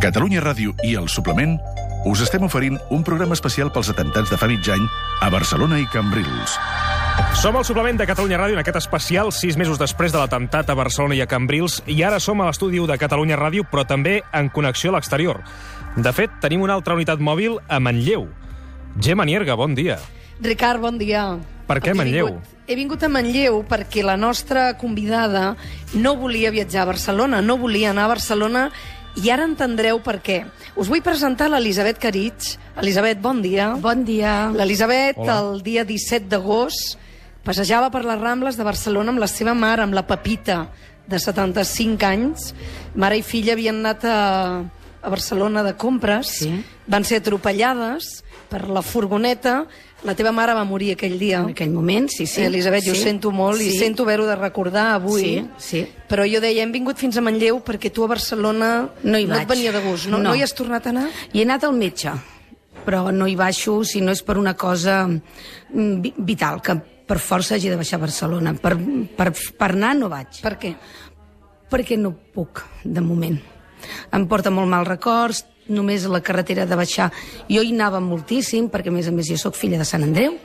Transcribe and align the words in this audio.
Catalunya 0.00 0.40
Ràdio 0.44 0.74
i 0.86 0.94
el 0.98 1.08
Suplement 1.10 1.56
us 2.06 2.20
estem 2.22 2.44
oferint 2.46 2.76
un 2.94 3.02
programa 3.04 3.34
especial 3.34 3.72
pels 3.74 3.88
atemptats 3.90 4.30
de 4.30 4.38
fa 4.38 4.46
mig 4.48 4.62
any 4.70 4.84
a 5.24 5.28
Barcelona 5.32 5.80
i 5.82 5.86
Cambrils. 5.90 6.54
Som 7.40 7.56
al 7.58 7.64
suplement 7.66 7.98
de 7.98 8.06
Catalunya 8.06 8.38
Ràdio 8.38 8.54
en 8.54 8.62
aquest 8.62 8.78
especial, 8.78 9.32
sis 9.34 9.56
mesos 9.58 9.80
després 9.80 10.14
de 10.14 10.20
l'atemptat 10.20 10.70
a 10.70 10.76
Barcelona 10.78 11.16
i 11.18 11.22
a 11.24 11.26
Cambrils, 11.26 11.80
i 11.90 11.98
ara 12.06 12.20
som 12.22 12.40
a 12.40 12.46
l'estudi 12.46 12.78
de 12.78 12.98
Catalunya 12.98 13.36
Ràdio, 13.36 13.66
però 13.66 13.84
també 13.86 14.20
en 14.32 14.48
connexió 14.54 14.90
a 14.92 14.98
l'exterior. 14.98 15.42
De 15.96 16.12
fet, 16.14 16.30
tenim 16.40 16.62
una 16.62 16.74
altra 16.78 16.94
unitat 16.94 17.18
mòbil 17.18 17.58
a 17.68 17.80
Manlleu. 17.80 18.28
Gemma 19.00 19.24
Nierga, 19.26 19.56
bon 19.58 19.74
dia. 19.74 19.98
Ricard, 20.40 20.80
bon 20.80 20.98
dia. 20.98 21.38
Per 21.66 21.80
què 21.82 21.92
Manlleu? 21.94 22.26
vingut- 22.38 22.54
He 22.68 22.76
vingut 22.76 23.02
a 23.02 23.08
Manlleu 23.08 23.62
perquè 23.66 24.02
la 24.04 24.16
nostra 24.16 24.76
convidada 24.76 25.56
no 25.94 26.14
volia 26.16 26.50
viatjar 26.50 26.82
a 26.82 26.84
Barcelona, 26.92 27.40
no 27.42 27.56
volia 27.56 27.90
anar 27.90 28.04
a 28.04 28.08
Barcelona 28.14 28.70
i 29.18 29.30
ara 29.34 29.44
entendreu 29.48 29.98
per 30.04 30.18
què. 30.24 30.38
Us 30.78 30.88
vull 30.90 31.02
presentar 31.02 31.48
l'Elisabet 31.50 31.98
Caritx. 31.98 32.56
Elisabet, 32.78 33.18
bon 33.20 33.40
dia. 33.42 33.72
Bon 33.82 34.04
dia. 34.06 34.48
L'Elisabet, 34.54 35.18
el 35.18 35.62
dia 35.66 35.84
17 35.88 36.28
d'agost, 36.30 36.96
passejava 37.44 37.90
per 37.90 38.04
les 38.06 38.20
Rambles 38.20 38.58
de 38.58 38.66
Barcelona 38.66 39.10
amb 39.14 39.22
la 39.22 39.28
seva 39.30 39.54
mare, 39.54 39.82
amb 39.82 39.96
la 39.96 40.04
Pepita, 40.06 40.68
de 41.08 41.18
75 41.18 42.04
anys. 42.06 42.52
Mare 42.94 43.18
i 43.18 43.24
filla 43.24 43.54
havien 43.56 43.78
anat 43.80 44.04
a, 44.04 44.18
a 45.02 45.10
Barcelona 45.10 45.62
de 45.64 45.74
compres, 45.80 46.34
Sí. 46.44 46.52
van 46.86 47.04
ser 47.04 47.22
atropellades 47.22 48.22
per 48.48 48.68
la 48.68 48.82
furgoneta. 48.82 49.62
La 50.06 50.14
teva 50.14 50.30
mare 50.30 50.54
va 50.54 50.62
morir 50.62 50.92
aquell 50.94 51.16
dia. 51.18 51.40
En 51.42 51.48
aquell 51.56 51.72
moment, 51.74 52.06
sí, 52.08 52.24
sí. 52.26 52.36
Sí, 52.36 52.42
Elisabet, 52.46 52.84
jo 52.86 52.94
sí. 52.94 53.02
sento 53.02 53.32
molt 53.34 53.58
i 53.60 53.70
sí. 53.72 53.78
sento 53.80 54.04
haver-ho 54.06 54.26
de 54.28 54.36
recordar 54.38 54.92
avui. 54.94 55.22
Sí, 55.22 55.48
sí. 55.58 55.80
Però 56.08 56.22
jo 56.30 56.38
deia, 56.40 56.62
hem 56.62 56.70
vingut 56.72 57.00
fins 57.02 57.18
a 57.18 57.24
Manlleu 57.24 57.58
perquè 57.66 57.90
tu 57.90 58.04
a 58.06 58.10
Barcelona 58.12 58.68
No 59.02 59.18
hi 59.18 59.26
no 59.26 59.34
et 59.34 59.40
vaig. 59.42 59.48
venia 59.56 59.72
de 59.74 59.80
gust. 59.82 60.06
No, 60.06 60.18
no. 60.18 60.28
No. 60.30 60.34
hi 60.38 60.42
has 60.46 60.54
tornat 60.54 60.86
a 60.86 60.90
anar? 60.94 61.08
I 61.32 61.40
he 61.40 61.42
anat 61.48 61.64
al 61.66 61.74
metge, 61.74 62.12
però 62.86 63.08
no 63.10 63.26
hi 63.26 63.34
baixo 63.36 63.80
si 63.84 64.00
no 64.00 64.14
és 64.14 64.22
per 64.22 64.38
una 64.38 64.54
cosa 64.54 65.00
mm, 65.08 66.00
vi- 66.00 66.14
vital, 66.16 66.62
que 66.62 66.78
per 67.08 67.18
força 67.18 67.56
hagi 67.56 67.68
de 67.68 67.76
baixar 67.76 67.98
a 67.98 68.04
Barcelona. 68.06 68.54
Per, 68.54 68.76
per, 69.16 69.32
per 69.58 69.70
anar 69.74 69.96
no 69.98 70.08
vaig, 70.12 70.38
Per 70.44 70.54
què? 70.62 70.74
perquè 71.68 71.98
no 71.98 72.14
puc, 72.14 72.62
de 72.84 73.00
moment. 73.02 73.36
Em 74.14 74.24
porta 74.30 74.50
molt 74.54 74.68
mal 74.70 74.86
records, 74.86 75.42
només 75.68 76.06
la 76.08 76.22
carretera 76.24 76.66
de 76.66 76.76
baixar... 76.78 77.10
Jo 77.48 77.62
hi 77.64 77.72
anava 77.72 78.00
moltíssim, 78.04 78.68
perquè 78.72 78.92
a 78.92 78.94
més 78.94 79.08
a 79.08 79.14
més 79.14 79.28
jo 79.30 79.38
sóc 79.40 79.56
filla 79.56 79.78
de 79.80 79.86
Sant 79.88 80.04
Andreu, 80.04 80.36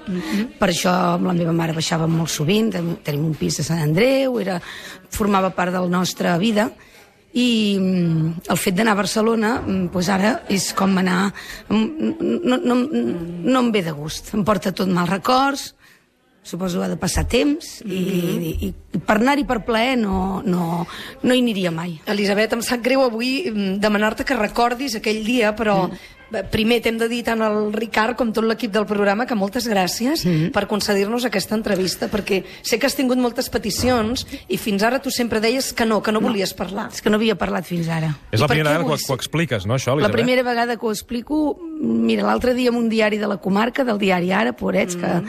per 0.59 0.69
això 0.71 0.93
amb 1.17 1.29
la 1.29 1.35
meva 1.37 1.53
mare 1.55 1.75
baixava 1.75 2.07
molt 2.07 2.31
sovint, 2.31 2.71
tenim 3.03 3.27
un 3.27 3.37
pis 3.39 3.59
de 3.59 3.67
Sant 3.67 3.81
Andreu, 3.83 4.39
era, 4.41 4.59
formava 5.13 5.53
part 5.55 5.73
de 5.73 5.83
la 5.83 5.91
nostra 5.91 6.37
vida, 6.41 6.69
i 7.33 7.77
mm, 7.81 8.49
el 8.53 8.59
fet 8.61 8.75
d'anar 8.77 8.93
a 8.93 8.99
Barcelona 8.99 9.55
mm, 9.61 9.87
pues 9.93 10.09
ara 10.13 10.35
és 10.53 10.67
com 10.77 10.91
anar 11.01 11.31
mm, 11.69 12.11
no, 12.45 12.59
no, 12.61 12.75
no 12.77 13.63
em 13.63 13.71
ve 13.73 13.81
de 13.81 13.93
gust. 13.97 14.29
Em 14.37 14.43
porta 14.45 14.71
tot 14.71 14.91
mal 14.93 15.09
records 15.09 15.71
suposo 16.43 16.79
que 16.79 16.85
ha 16.85 16.91
de 16.91 16.99
passar 16.99 17.23
temps 17.31 17.79
i, 17.87 17.99
i, 18.51 18.53
i 18.67 18.99
per 18.99 19.17
anar-hi 19.17 19.45
per 19.47 19.61
plaer 19.65 19.95
no, 19.99 20.41
no, 20.45 20.83
no 21.23 21.35
hi 21.35 21.41
aniria 21.41 21.71
mai 21.71 21.95
Elisabet, 22.13 22.53
em 22.53 22.63
sap 22.65 22.83
greu 22.83 23.05
avui 23.05 23.47
mm, 23.49 23.77
demanar-te 23.83 24.27
que 24.27 24.37
recordis 24.37 24.99
aquell 24.99 25.23
dia, 25.25 25.53
però 25.55 25.87
mm. 25.87 26.19
Primer 26.51 26.79
t'hem 26.83 26.97
de 26.99 27.07
dir 27.11 27.21
tant 27.27 27.41
al 27.45 27.71
Ricard 27.73 28.17
com 28.19 28.31
tot 28.33 28.45
l'equip 28.47 28.71
del 28.73 28.85
programa 28.89 29.27
que 29.29 29.37
moltes 29.37 29.67
gràcies 29.69 30.25
mm. 30.25 30.51
per 30.55 30.65
concedir-nos 30.71 31.27
aquesta 31.29 31.57
entrevista, 31.57 32.09
perquè 32.11 32.41
sé 32.61 32.79
que 32.79 32.89
has 32.89 32.97
tingut 32.97 33.21
moltes 33.21 33.49
peticions 33.53 34.25
i 34.47 34.59
fins 34.61 34.83
ara 34.83 35.01
tu 35.03 35.13
sempre 35.13 35.41
deies 35.43 35.71
que 35.73 35.85
no, 35.85 36.01
que 36.03 36.11
no, 36.11 36.21
volies 36.23 36.53
parlar. 36.57 36.89
és 36.93 37.01
que 37.01 37.11
no 37.13 37.19
havia 37.21 37.35
parlat 37.39 37.67
fins 37.67 37.89
ara 37.91 38.13
És 38.31 38.39
I 38.39 38.43
la 38.43 38.49
primera 38.49 38.69
vegada 38.69 38.85
que 38.85 38.93
ho, 38.93 38.97
que 38.97 39.13
ho 39.13 39.19
expliques, 39.19 39.65
no, 39.65 39.75
això, 39.75 39.93
La 39.93 40.07
Elisabet? 40.07 40.17
primera 40.19 40.43
vegada 40.43 40.77
que 40.77 40.85
ho 40.85 40.91
explico, 40.91 41.59
mira, 41.81 42.23
l'altre 42.23 42.53
dia 42.53 42.69
en 42.69 42.79
un 42.79 42.89
diari 42.89 43.17
de 43.21 43.27
la 43.27 43.37
comarca, 43.37 43.83
del 43.83 43.99
diari 44.01 44.31
Ara, 44.33 44.53
pobrets, 44.53 44.95
que, 44.95 45.21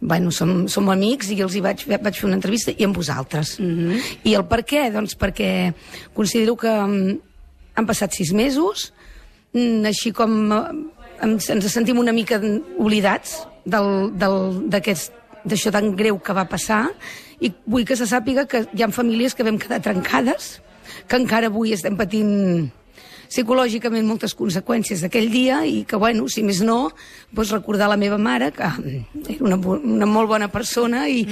bueno, 0.00 0.30
som, 0.30 0.68
som 0.68 0.88
amics 0.92 1.30
i 1.30 1.40
els 1.40 1.56
hi 1.56 1.64
vaig, 1.64 1.86
vaig 1.88 2.16
fer 2.16 2.28
una 2.28 2.38
entrevista, 2.38 2.74
i 2.76 2.84
amb 2.84 2.96
vosaltres. 2.96 3.56
I 3.60 4.34
el 4.34 4.46
per 4.50 4.62
què? 4.66 4.88
Doncs 4.92 5.16
perquè 5.20 5.50
considero 6.16 6.56
que 6.60 6.70
mm, 6.70 7.18
han 7.76 7.88
passat 7.88 8.16
sis 8.16 8.32
mesos, 8.36 8.90
mm, 8.90 8.99
així 9.54 10.12
com 10.14 10.52
eh, 10.52 10.64
ens, 11.26 11.50
ens 11.50 11.70
sentim 11.72 11.98
una 11.98 12.14
mica 12.16 12.40
oblidats 12.78 13.40
d'aquest 13.64 15.16
d'això 15.44 15.72
tan 15.72 15.94
greu 15.96 16.18
que 16.20 16.34
va 16.36 16.44
passar 16.48 16.90
i 17.40 17.48
vull 17.64 17.86
que 17.88 17.96
se 17.96 18.06
sàpiga 18.08 18.44
que 18.48 18.66
hi 18.76 18.82
ha 18.84 18.90
famílies 18.92 19.34
que 19.34 19.46
vam 19.46 19.56
quedar 19.58 19.80
trencades, 19.80 20.60
que 21.08 21.16
encara 21.16 21.48
avui 21.48 21.72
estem 21.72 21.96
patint 21.96 22.68
psicològicament 23.30 24.04
moltes 24.08 24.34
conseqüències 24.34 25.04
d'aquell 25.04 25.30
dia 25.30 25.60
i 25.64 25.84
que, 25.88 25.96
bueno, 25.96 26.26
si 26.28 26.42
més 26.42 26.60
no, 26.66 26.90
doncs 27.30 27.54
recordar 27.54 27.88
la 27.88 27.98
meva 28.00 28.18
mare, 28.18 28.50
que 28.52 28.66
era 28.66 29.44
una, 29.46 29.56
una 29.56 30.08
molt 30.10 30.28
bona 30.32 30.50
persona 30.50 31.06
i, 31.08 31.22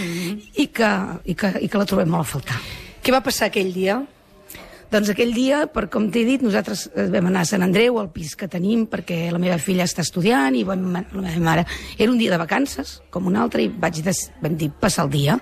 i, 0.55 0.69
que, 0.71 0.93
i, 1.25 1.35
que, 1.35 1.53
i 1.59 1.69
que 1.69 1.81
la 1.81 1.89
trobem 1.91 2.09
molt 2.15 2.25
a 2.25 2.33
faltar. 2.37 2.61
Què 3.03 3.15
va 3.15 3.25
passar 3.25 3.51
aquell 3.51 3.75
dia? 3.75 3.99
Doncs 4.89 5.11
aquell 5.13 5.35
dia, 5.37 5.67
per 5.69 5.83
com 5.93 6.07
t'he 6.09 6.23
dit, 6.25 6.41
nosaltres 6.41 6.87
eh, 6.95 7.05
vam 7.13 7.27
anar 7.29 7.43
a 7.45 7.49
Sant 7.51 7.61
Andreu, 7.61 7.99
al 8.01 8.07
pis 8.09 8.33
que 8.41 8.47
tenim, 8.49 8.87
perquè 8.89 9.27
la 9.29 9.41
meva 9.41 9.59
filla 9.61 9.85
està 9.85 10.01
estudiant 10.01 10.55
i 10.57 10.63
vam, 10.65 10.87
la 10.97 11.25
meva 11.27 11.43
mare... 11.45 11.65
Era 11.99 12.09
un 12.09 12.17
dia 12.17 12.31
de 12.33 12.39
vacances, 12.41 12.95
com 13.13 13.27
un 13.29 13.37
altre, 13.37 13.67
i 13.67 13.69
vaig 13.69 13.99
des, 14.07 14.23
vam 14.41 14.55
dir 14.57 14.71
passar 14.81 15.05
el 15.05 15.11
dia. 15.13 15.35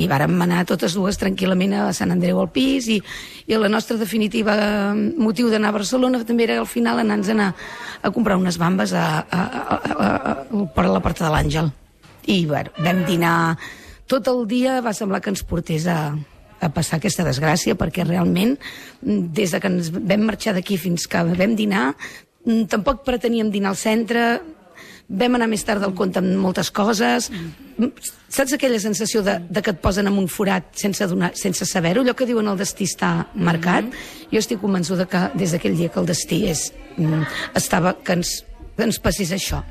I 0.00 0.08
vàrem 0.08 0.32
anar 0.40 0.62
totes 0.70 0.96
dues 0.96 1.20
tranquil·lament 1.20 1.74
a 1.76 1.90
Sant 1.96 2.14
Andreu 2.14 2.40
al 2.40 2.48
pis 2.54 2.88
i, 2.94 2.96
i 3.44 3.58
la 3.60 3.68
nostra 3.68 3.98
definitiva 4.00 4.54
eh, 4.56 4.94
motiu 5.20 5.50
d'anar 5.52 5.74
a 5.74 5.76
Barcelona 5.76 6.22
també 6.24 6.46
era 6.46 6.56
al 6.62 6.70
final 6.70 7.02
anar-nos 7.02 7.28
anar 7.34 7.50
a 8.00 8.12
comprar 8.14 8.38
unes 8.40 8.56
bambes 8.56 8.94
a, 8.96 9.26
a, 9.28 9.42
a, 9.42 9.76
a, 9.76 10.06
a, 10.06 10.62
per 10.72 10.86
la 10.88 11.02
porta 11.04 11.26
de 11.26 11.34
l'Àngel. 11.34 11.68
I 12.32 12.38
bueno, 12.48 12.72
vam 12.80 13.04
dinar 13.04 13.34
tot 14.08 14.32
el 14.32 14.46
dia, 14.48 14.80
va 14.80 14.96
semblar 14.96 15.20
que 15.20 15.34
ens 15.34 15.44
portés 15.44 15.84
a, 15.84 16.14
a 16.60 16.70
passar 16.72 16.98
aquesta 16.98 17.24
desgràcia 17.26 17.76
perquè 17.78 18.06
realment 18.06 18.56
mm, 18.56 19.32
des 19.36 19.54
de 19.54 19.60
que 19.60 19.70
ens 19.72 19.92
vam 19.94 20.26
marxar 20.28 20.56
d'aquí 20.56 20.78
fins 20.80 21.06
que 21.10 21.22
vam 21.26 21.56
dinar 21.58 21.88
mm, 22.44 22.68
tampoc 22.72 23.04
preteníem 23.06 23.50
dinar 23.52 23.74
al 23.74 23.80
centre 23.80 24.26
vam 25.08 25.36
anar 25.38 25.46
més 25.46 25.62
tard 25.62 25.82
del 25.82 25.94
compte 25.94 26.18
amb 26.18 26.34
moltes 26.42 26.70
coses. 26.74 27.28
Mm, 27.30 27.92
saps 28.28 28.56
aquella 28.56 28.80
sensació 28.82 29.22
de, 29.22 29.38
de 29.48 29.62
que 29.62 29.72
et 29.74 29.80
posen 29.82 30.10
en 30.10 30.18
un 30.18 30.26
forat 30.28 30.72
sense, 30.78 31.06
donar, 31.06 31.32
sense 31.38 31.66
saber-ho? 31.68 32.02
Allò 32.02 32.16
que 32.18 32.26
diuen 32.26 32.50
el 32.50 32.58
destí 32.58 32.88
està 32.90 33.12
marcat. 33.34 33.92
Jo 34.32 34.42
estic 34.42 34.60
convençuda 34.62 35.06
que 35.10 35.28
des 35.38 35.54
d'aquell 35.54 35.78
dia 35.78 35.92
que 35.92 36.02
el 36.02 36.10
destí 36.10 36.42
és, 36.50 36.72
mm, 36.96 37.22
estava 37.62 37.94
que 38.02 38.18
ens 38.18 38.40
ens 38.84 38.98
passés 39.02 39.32
això, 39.32 39.62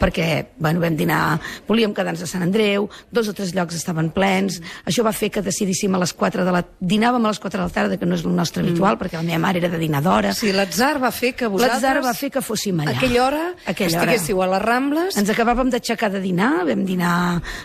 perquè 0.00 0.26
bueno, 0.58 0.82
vam 0.82 0.96
dinar, 0.96 1.38
volíem 1.68 1.94
quedar-nos 1.96 2.24
a 2.24 2.28
Sant 2.28 2.44
Andreu, 2.44 2.88
dos 3.14 3.28
o 3.30 3.34
tres 3.36 3.54
llocs 3.56 3.76
estaven 3.78 4.10
plens, 4.14 4.60
això 4.84 5.04
va 5.06 5.12
fer 5.16 5.30
que 5.32 5.42
decidíssim 5.44 5.94
a 5.94 6.00
les 6.02 6.12
4 6.12 6.44
de 6.44 6.52
la... 6.54 6.64
dinàvem 6.80 7.24
a 7.24 7.32
les 7.32 7.40
4 7.40 7.58
de 7.60 7.64
la 7.64 7.72
tarda, 7.72 7.98
que 8.00 8.06
no 8.06 8.18
és 8.18 8.24
el 8.24 8.34
nostre 8.36 8.62
habitual, 8.64 8.98
perquè 9.00 9.18
la 9.18 9.26
meva 9.26 9.40
mare 9.46 9.62
era 9.62 9.70
de 9.72 9.80
dinar 9.80 10.02
d'hora. 10.04 10.34
Sí, 10.36 10.52
l'atzar 10.52 10.98
va 11.02 11.10
fer 11.14 11.34
que 11.38 11.48
vosaltres... 11.48 11.82
L'atzar 11.82 12.04
va 12.04 12.14
fer 12.16 12.30
que 12.34 12.42
fóssim 12.44 12.80
allà. 12.82 12.94
A 12.94 12.98
aquella 12.98 13.24
hora 13.24 13.44
Aquella 13.70 14.02
estiguéssiu 14.02 14.42
a 14.44 14.48
les 14.54 14.62
Rambles... 14.64 15.18
Ens 15.20 15.32
acabàvem 15.32 15.70
d'aixecar 15.72 16.10
de 16.12 16.20
dinar, 16.22 16.52
vam 16.68 16.84
dinar 16.86 17.14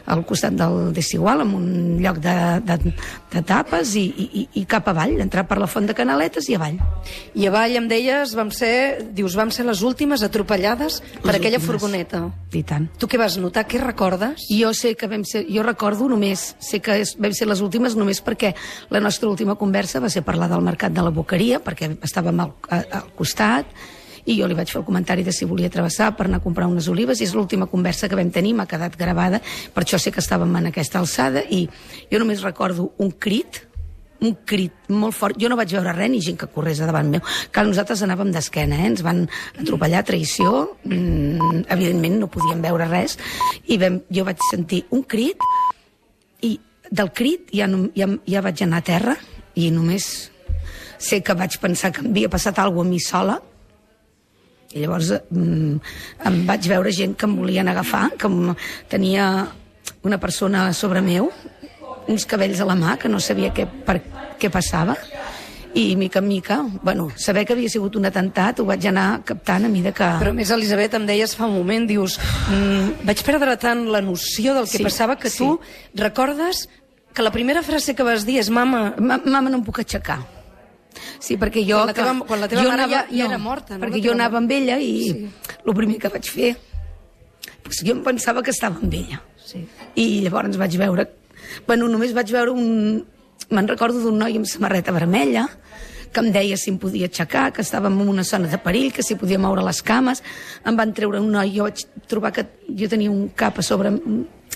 al 0.10 0.24
costat 0.28 0.56
del 0.60 0.94
Desigual, 0.96 1.44
en 1.46 1.54
un 1.58 1.70
lloc 2.02 2.22
de, 2.24 2.36
de, 2.66 2.94
de 3.34 3.44
tapes, 3.48 3.96
i, 4.00 4.06
i, 4.08 4.46
i 4.62 4.66
cap 4.70 4.88
avall, 4.92 5.18
entrar 5.20 5.46
per 5.50 5.60
la 5.62 5.68
font 5.70 5.88
de 5.90 5.96
Canaletes 5.98 6.50
i 6.50 6.58
avall. 6.58 6.80
I 7.36 7.50
avall 7.50 7.76
em 7.80 7.90
deies, 7.92 8.36
vam 8.38 8.52
ser, 8.56 8.74
dius, 9.16 9.36
vam 9.40 9.52
ser 9.54 9.68
les 9.68 9.84
últimes 9.86 10.24
atropellades 10.70 11.02
per 11.22 11.32
Les 11.32 11.36
aquella 11.36 11.58
últimes. 11.58 11.66
furgoneta. 11.66 12.34
I 12.54 12.64
tant. 12.64 12.90
Tu 12.98 13.08
què 13.08 13.18
vas 13.18 13.38
notar? 13.38 13.68
Què 13.68 13.80
recordes? 13.82 14.46
Jo 14.50 14.74
sé 14.74 14.96
que 14.96 15.08
vam 15.08 15.24
ser, 15.26 15.46
jo 15.50 15.64
recordo 15.64 16.08
només, 16.10 16.56
sé 16.60 16.80
que 16.80 17.00
és, 17.02 17.16
vam 17.18 17.34
ser 17.34 17.48
les 17.48 17.62
últimes 17.62 17.96
només 17.96 18.22
perquè 18.22 18.56
la 18.90 19.00
nostra 19.00 19.30
última 19.30 19.56
conversa 19.56 20.00
va 20.00 20.10
ser 20.10 20.24
parlar 20.24 20.50
del 20.50 20.62
mercat 20.62 20.92
de 20.92 21.02
la 21.02 21.10
Boqueria, 21.12 21.60
perquè 21.60 21.98
estàvem 22.02 22.40
al, 22.40 22.54
a, 22.70 22.84
al 23.00 23.10
costat, 23.16 23.66
i 24.26 24.38
jo 24.38 24.48
li 24.48 24.54
vaig 24.54 24.70
fer 24.70 24.82
el 24.82 24.86
comentari 24.86 25.24
de 25.24 25.32
si 25.32 25.46
volia 25.46 25.70
travessar 25.70 26.16
per 26.16 26.28
anar 26.28 26.38
a 26.38 26.44
comprar 26.44 26.68
unes 26.68 26.88
olives, 26.88 27.22
i 27.22 27.24
és 27.26 27.34
l'última 27.34 27.66
conversa 27.68 28.10
que 28.10 28.16
vam 28.16 28.30
tenir, 28.30 28.54
m'ha 28.54 28.68
quedat 28.68 28.98
gravada, 28.98 29.42
per 29.74 29.84
això 29.84 29.98
sé 29.98 30.12
que 30.12 30.20
estàvem 30.22 30.54
en 30.56 30.68
aquesta 30.70 31.00
alçada, 31.00 31.44
i 31.50 31.68
jo 32.12 32.20
només 32.20 32.44
recordo 32.44 32.92
un 32.98 33.12
crit, 33.12 33.69
un 34.26 34.36
crit 34.46 34.90
molt 34.92 35.16
fort. 35.16 35.38
Jo 35.40 35.50
no 35.52 35.58
vaig 35.60 35.72
veure 35.76 35.94
res 35.96 36.12
ni 36.12 36.22
gent 36.24 36.38
que 36.40 36.50
corrés 36.52 36.82
a 36.82 36.88
davant 36.90 37.10
meu. 37.12 37.24
Que 37.52 37.64
nosaltres 37.66 38.04
anàvem 38.06 38.32
d'esquena, 38.36 38.82
eh? 38.82 38.90
ens 38.92 39.04
van 39.06 39.26
atropellar, 39.60 40.04
traïció, 40.08 40.76
mm, 40.84 41.66
evidentment 41.70 42.20
no 42.20 42.32
podíem 42.32 42.64
veure 42.66 42.90
res, 42.90 43.18
i 43.68 43.80
vam, 43.82 44.02
jo 44.12 44.26
vaig 44.28 44.42
sentir 44.50 44.84
un 44.96 45.04
crit, 45.04 45.46
i 46.44 46.58
del 46.90 47.14
crit 47.16 47.54
ja, 47.56 47.68
no, 47.68 47.88
ja, 47.96 48.10
ja 48.28 48.44
vaig 48.46 48.64
anar 48.66 48.84
a 48.84 48.88
terra, 48.90 49.16
i 49.56 49.70
només 49.72 50.32
sé 51.00 51.22
que 51.24 51.36
vaig 51.38 51.60
pensar 51.62 51.94
que 51.96 52.04
havia 52.04 52.32
passat 52.32 52.60
alguna 52.60 52.90
a 52.90 52.94
mi 52.94 53.00
sola, 53.00 53.40
i 54.70 54.84
llavors 54.84 55.16
mm, 55.32 55.80
em 56.30 56.44
vaig 56.46 56.68
veure 56.70 56.92
gent 56.94 57.16
que 57.18 57.26
em 57.26 57.38
volien 57.40 57.72
agafar, 57.72 58.10
que 58.20 58.30
tenia 58.90 59.48
una 60.06 60.20
persona 60.20 60.68
sobre 60.74 61.02
meu, 61.02 61.32
uns 62.10 62.26
cabells 62.26 62.60
a 62.60 62.66
la 62.68 62.76
mà, 62.76 62.98
que 63.00 63.08
no 63.12 63.20
sabia 63.22 63.54
què, 63.54 63.68
per, 63.86 64.00
què 64.42 64.50
passava, 64.54 64.98
I 65.78 65.94
mica 65.96 66.18
en 66.18 66.26
mica, 66.28 66.56
bueno, 66.82 67.12
saber 67.16 67.44
que 67.46 67.54
havia 67.54 67.70
sigut 67.70 67.94
un 67.96 68.08
atemptat 68.10 68.58
ho 68.60 68.64
vaig 68.66 68.88
anar 68.90 69.22
captant 69.24 69.68
a 69.68 69.70
mida 69.70 69.92
que... 69.94 70.08
Però 70.18 70.32
més, 70.34 70.50
Elisabet, 70.50 70.96
em 70.98 71.04
deies 71.06 71.36
fa 71.38 71.46
un 71.46 71.54
moment, 71.60 71.86
dius, 71.86 72.16
mm, 72.50 73.06
vaig 73.06 73.22
perdre 73.28 73.54
tant 73.62 73.84
la 73.94 74.02
noció 74.02 74.56
del 74.58 74.66
que 74.66 74.80
Sí, 74.80 74.84
passava 74.88 75.20
que 75.22 75.30
sí. 75.30 75.38
tu 75.44 75.60
recordes 75.94 76.64
que 77.14 77.22
la 77.22 77.30
primera 77.30 77.62
frase 77.62 77.94
que 77.94 78.02
vas 78.08 78.26
dir 78.26 78.40
és 78.42 78.50
mama, 78.50 78.96
Ma- 78.98 79.22
Mama, 79.24 79.52
no 79.54 79.60
em 79.62 79.64
puc 79.68 79.78
aixecar. 79.86 80.18
Sí, 81.22 81.38
perquè 81.38 81.62
jo... 81.62 81.84
Quan 81.84 81.94
la 81.94 81.94
teva- 82.02 82.26
quan 82.26 82.42
la 82.42 82.50
teva 82.50 82.66
mare 82.66 82.90
ja- 82.90 83.06
ja 83.14 83.30
era 83.30 83.38
morta, 83.38 83.78
no? 83.78 83.86
Perquè 83.86 84.02
jo 84.08 84.18
anava 84.18 84.42
amb 84.42 84.50
ella 84.58 84.80
i 84.82 84.92
Sí. 85.06 85.30
el 85.68 85.78
primer 85.78 86.00
que 86.02 86.10
vaig 86.18 86.32
fer... 86.34 86.56
Pues 87.64 87.84
jo 87.86 87.94
em 87.94 88.02
pensava 88.04 88.42
que 88.42 88.50
estava 88.58 88.82
amb 88.82 88.94
ella. 88.94 89.22
Sí. 89.38 89.62
I 90.02 90.10
llavors 90.26 90.58
vaig 90.58 90.82
veure... 90.82 91.06
Bueno, 91.68 91.88
només 91.92 92.16
vaig 92.18 92.32
veure 92.34 92.54
un... 92.56 93.06
Me'n 93.50 93.70
recordo 93.70 94.02
d'un 94.04 94.20
noi 94.20 94.36
amb 94.38 94.46
samarreta 94.46 94.94
vermella 94.94 95.48
que 96.14 96.22
em 96.24 96.32
deia 96.34 96.58
si 96.58 96.72
em 96.72 96.78
podia 96.82 97.08
aixecar, 97.10 97.52
que 97.54 97.62
estàvem 97.62 98.00
en 98.02 98.10
una 98.10 98.26
zona 98.26 98.50
de 98.50 98.58
perill, 98.62 98.92
que 98.94 99.06
si 99.06 99.18
podia 99.20 99.40
moure 99.42 99.64
les 99.66 99.82
cames. 99.86 100.24
Em 100.66 100.78
van 100.78 100.94
treure 100.98 101.22
un 101.22 101.30
noi, 101.34 101.54
jo 101.54 101.68
vaig 101.68 101.86
trobar 102.10 102.34
que 102.34 102.48
jo 102.68 102.90
tenia 102.90 103.12
un 103.12 103.30
cap 103.30 103.62
a 103.62 103.66
sobre... 103.66 103.94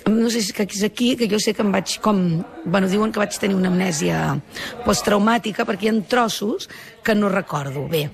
No 0.10 0.30
sé 0.34 0.42
si 0.42 0.51
és 0.51 0.84
aquí, 0.84 1.13
que 1.16 1.30
jo 1.30 1.40
sé 1.40 1.54
que 1.54 1.62
em 1.63 1.72
vaig 1.72 2.00
com... 2.01 2.42
Bueno, 2.66 2.90
diuen 2.90 3.13
que 3.13 3.22
vaig 3.22 3.38
tenir 3.39 3.56
una 3.56 3.69
amnèsia 3.69 4.39
posttraumàtica 4.88 5.66
perquè 5.69 5.88
hi 5.88 5.94
ha 5.94 6.01
trossos 6.10 6.68
que 7.04 7.16
no 7.16 7.30
recordo 7.30 7.88
bé 7.88 8.10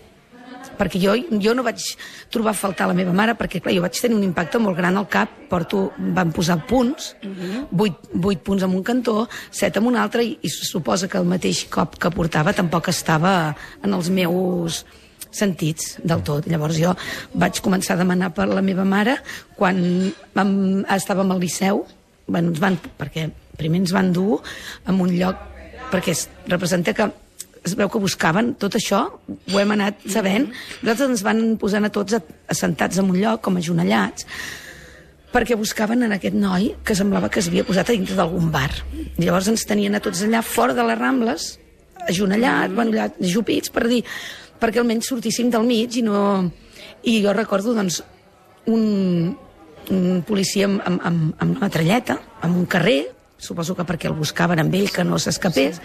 perquè 0.79 1.01
jo, 1.01 1.15
jo 1.43 1.53
no 1.55 1.65
vaig 1.65 1.83
trobar 2.31 2.53
a 2.55 2.57
faltar 2.57 2.87
la 2.89 2.95
meva 2.97 3.13
mare, 3.15 3.35
perquè 3.39 3.61
clar, 3.63 3.75
jo 3.75 3.83
vaig 3.83 3.99
tenir 3.99 4.17
un 4.17 4.23
impacte 4.27 4.61
molt 4.63 4.77
gran 4.79 4.97
al 4.97 5.09
cap, 5.11 5.33
porto, 5.51 5.89
van 6.15 6.31
posar 6.35 6.61
punts, 6.69 7.11
vuit, 7.71 7.97
vuit 8.13 8.41
punts 8.45 8.63
en 8.63 8.77
un 8.77 8.85
cantó, 8.87 9.25
set 9.51 9.77
en 9.77 9.89
un 9.91 9.99
altre, 9.99 10.23
i, 10.23 10.37
i 10.41 10.53
suposa 10.53 11.11
que 11.11 11.19
el 11.19 11.27
mateix 11.27 11.65
cop 11.73 11.99
que 11.99 12.13
portava 12.15 12.55
tampoc 12.55 12.89
estava 12.93 13.35
en 13.83 13.93
els 13.97 14.09
meus 14.13 14.83
sentits 15.29 15.97
del 16.01 16.23
tot. 16.25 16.47
Llavors 16.49 16.79
jo 16.79 16.95
vaig 17.37 17.61
començar 17.61 17.95
a 17.95 18.01
demanar 18.01 18.31
per 18.33 18.47
la 18.49 18.63
meva 18.65 18.85
mare 18.87 19.19
quan 19.59 19.77
vam, 20.33 20.55
estàvem 20.95 21.35
al 21.35 21.43
Liceu, 21.43 21.83
bueno, 22.25 22.53
ens 22.53 22.61
van, 22.61 22.79
perquè 22.97 23.27
primer 23.59 23.83
ens 23.83 23.93
van 23.93 24.13
dur 24.15 24.39
a 24.85 24.95
un 24.95 25.11
lloc 25.13 25.47
perquè 25.89 26.13
es 26.13 26.27
representa 26.47 26.93
que 26.93 27.09
es 27.65 27.75
veu 27.75 27.89
que 27.91 28.01
buscaven 28.01 28.53
tot 28.61 28.75
això, 28.79 29.03
ho 29.27 29.59
hem 29.59 29.75
anat 29.75 30.01
sabent, 30.09 30.49
nosaltres 30.81 31.09
ens 31.09 31.23
van 31.25 31.43
posant 31.61 31.87
a 31.87 31.93
tots 31.93 32.17
assentats 32.49 32.99
en 33.01 33.11
un 33.11 33.19
lloc, 33.19 33.41
com 33.45 33.59
ajonellats, 33.59 34.27
perquè 35.33 35.57
buscaven 35.59 36.07
en 36.07 36.15
aquest 36.15 36.37
noi 36.37 36.71
que 36.85 36.97
semblava 36.97 37.29
que 37.29 37.41
es 37.41 37.49
havia 37.49 37.65
posat 37.67 37.89
a 37.89 37.95
dintre 37.95 38.17
d'algun 38.17 38.49
bar. 38.53 38.69
I 39.17 39.25
llavors 39.25 39.49
ens 39.51 39.65
tenien 39.69 39.95
a 39.95 40.01
tots 40.03 40.23
allà 40.25 40.41
fora 40.45 40.73
de 40.77 40.85
les 40.87 40.97
Rambles, 40.97 41.49
ajonellat, 42.09 42.73
bueno, 42.73 42.95
allà 42.95 43.11
jupits, 43.19 43.69
per 43.73 43.85
dir, 43.91 44.01
perquè 44.59 44.81
almenys 44.81 45.11
sortíssim 45.11 45.51
del 45.53 45.67
mig 45.67 45.99
i 45.99 46.05
no... 46.05 46.49
I 46.99 47.21
jo 47.23 47.31
recordo, 47.31 47.71
doncs, 47.71 48.01
un, 48.67 49.29
un 49.95 50.23
policia 50.27 50.67
amb, 50.67 50.81
amb, 50.83 51.05
amb, 51.05 51.21
amb 51.39 51.53
la 51.61 51.69
metralleta, 51.69 52.17
en 52.43 52.57
un 52.59 52.65
carrer, 52.67 53.05
suposo 53.39 53.75
que 53.77 53.85
perquè 53.87 54.09
el 54.09 54.17
buscaven 54.17 54.59
amb 54.59 54.75
ell, 54.75 54.89
que 54.91 55.05
no 55.07 55.19
s'escapés, 55.21 55.79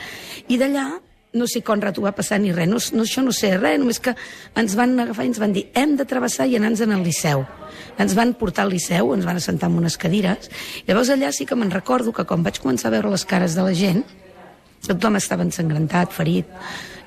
i 0.51 0.59
d'allà 0.59 0.89
no 1.35 1.47
sé 1.51 1.63
quan 1.67 1.83
rato 1.83 2.03
va 2.03 2.15
passar 2.15 2.39
ni 2.41 2.53
res, 2.55 2.69
no, 2.71 2.79
no, 2.95 3.05
això 3.05 3.23
no 3.25 3.35
sé 3.35 3.53
res, 3.59 3.79
només 3.83 4.01
que 4.01 4.15
ens 4.59 4.77
van 4.79 4.95
agafar 5.03 5.27
i 5.27 5.33
ens 5.33 5.41
van 5.43 5.53
dir 5.55 5.67
hem 5.75 5.97
de 5.99 6.07
travessar 6.09 6.47
i 6.47 6.57
anar-nos 6.57 6.85
al 6.87 7.03
Liceu. 7.05 7.45
Ens 7.99 8.15
van 8.15 8.35
portar 8.39 8.65
al 8.65 8.73
Liceu, 8.75 9.13
ens 9.15 9.27
van 9.27 9.41
assentar 9.41 9.71
en 9.71 9.79
unes 9.83 9.99
cadires, 10.01 10.51
llavors 10.87 11.11
allà 11.11 11.33
sí 11.35 11.47
que 11.47 11.59
me'n 11.59 11.75
recordo 11.75 12.15
que 12.15 12.27
quan 12.27 12.47
vaig 12.47 12.61
començar 12.63 12.91
a 12.91 12.97
veure 12.97 13.13
les 13.13 13.27
cares 13.27 13.59
de 13.59 13.67
la 13.67 13.75
gent, 13.75 14.05
tothom 14.87 15.19
estava 15.19 15.47
ensangrentat, 15.47 16.15
ferit, 16.15 16.49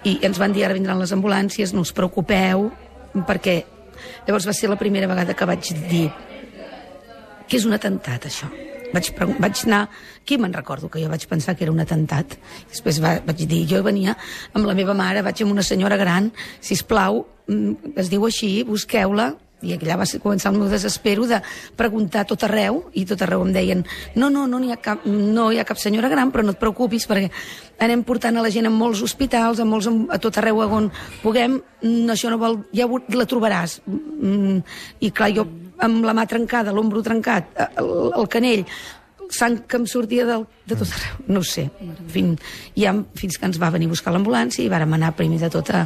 i 0.03 0.17
ens 0.27 0.39
van 0.39 0.53
dir 0.53 0.65
ara 0.67 0.77
vindran 0.77 0.99
les 0.99 1.15
ambulàncies, 1.15 1.73
no 1.73 1.85
us 1.87 1.95
preocupeu, 1.95 2.69
perquè 3.27 3.61
llavors 4.27 4.47
va 4.47 4.55
ser 4.55 4.69
la 4.69 4.79
primera 4.79 5.09
vegada 5.09 5.35
que 5.35 5.47
vaig 5.49 5.71
dir 5.87 6.07
que 7.47 7.55
és 7.55 7.65
un 7.65 7.75
atemptat, 7.77 8.27
això. 8.27 8.51
Vaig, 8.93 9.11
vaig 9.39 9.63
anar... 9.67 9.87
Aquí 10.21 10.37
me'n 10.39 10.53
recordo 10.55 10.89
que 10.91 10.99
jo 10.99 11.09
vaig 11.11 11.23
pensar 11.29 11.55
que 11.55 11.63
era 11.63 11.71
un 11.71 11.79
atemptat. 11.79 12.37
Després 12.71 13.01
va, 13.03 13.17
vaig 13.25 13.45
dir, 13.47 13.63
jo 13.69 13.81
venia 13.85 14.17
amb 14.53 14.67
la 14.67 14.75
meva 14.77 14.95
mare, 14.97 15.23
vaig 15.23 15.43
amb 15.43 15.55
una 15.55 15.63
senyora 15.63 15.99
gran, 15.99 16.31
si 16.59 16.75
plau, 16.87 17.23
es 17.95 18.11
diu 18.11 18.25
així, 18.27 18.51
busqueu-la, 18.67 19.31
i 19.65 19.73
allà 19.73 19.97
va 19.97 20.05
començar 20.21 20.51
el 20.51 20.59
meu 20.59 20.69
desespero 20.69 21.25
de 21.29 21.39
preguntar 21.77 22.25
tot 22.29 22.43
arreu, 22.45 22.83
i 22.93 23.05
tot 23.09 23.21
arreu 23.25 23.41
em 23.45 23.53
deien 23.55 23.83
no, 24.15 24.29
no, 24.29 24.45
no, 24.47 24.59
hi 24.61 24.71
ha 24.71 24.77
cap, 24.81 25.05
no 25.05 25.49
hi 25.51 25.57
ha 25.59 25.65
cap 25.65 25.79
senyora 25.81 26.11
gran, 26.13 26.31
però 26.31 26.45
no 26.45 26.53
et 26.53 26.61
preocupis, 26.61 27.07
perquè 27.09 27.31
anem 27.81 28.03
portant 28.05 28.37
a 28.37 28.43
la 28.45 28.51
gent 28.53 28.69
a 28.69 28.73
molts 28.73 29.01
hospitals, 29.05 29.61
a, 29.61 29.65
molts, 29.65 29.89
a 30.13 30.19
tot 30.21 30.37
arreu 30.37 30.61
on 30.67 30.91
puguem, 31.23 31.59
això 32.13 32.29
no 32.33 32.37
vol... 32.41 32.61
ja 32.75 32.87
la 33.13 33.25
trobaràs. 33.29 33.79
Mm, 33.87 34.61
I 35.01 35.11
clar, 35.11 35.31
jo 35.33 35.47
amb 35.81 36.05
la 36.05 36.13
mà 36.17 36.25
trencada, 36.29 36.73
l'ombro 36.73 37.03
trencat, 37.05 37.51
el, 37.77 37.91
el 38.17 38.29
canell, 38.33 38.65
sang 39.33 39.57
que 39.67 39.77
em 39.77 39.85
sortia 39.89 40.25
del, 40.25 40.45
de 40.67 40.75
tot 40.79 40.87
arreu, 40.93 41.17
no 41.27 41.41
ho 41.41 41.43
sé. 41.43 41.65
Fin, 42.11 42.35
ja, 42.79 42.93
fins 43.19 43.37
que 43.37 43.45
ens 43.45 43.57
va 43.61 43.69
venir 43.73 43.87
a 43.89 43.91
buscar 43.91 44.13
l'ambulància 44.15 44.63
i 44.63 44.69
vàrem 44.71 44.93
anar 44.95 45.13
primer 45.17 45.39
de 45.41 45.49
tot 45.51 45.69
a, 45.75 45.81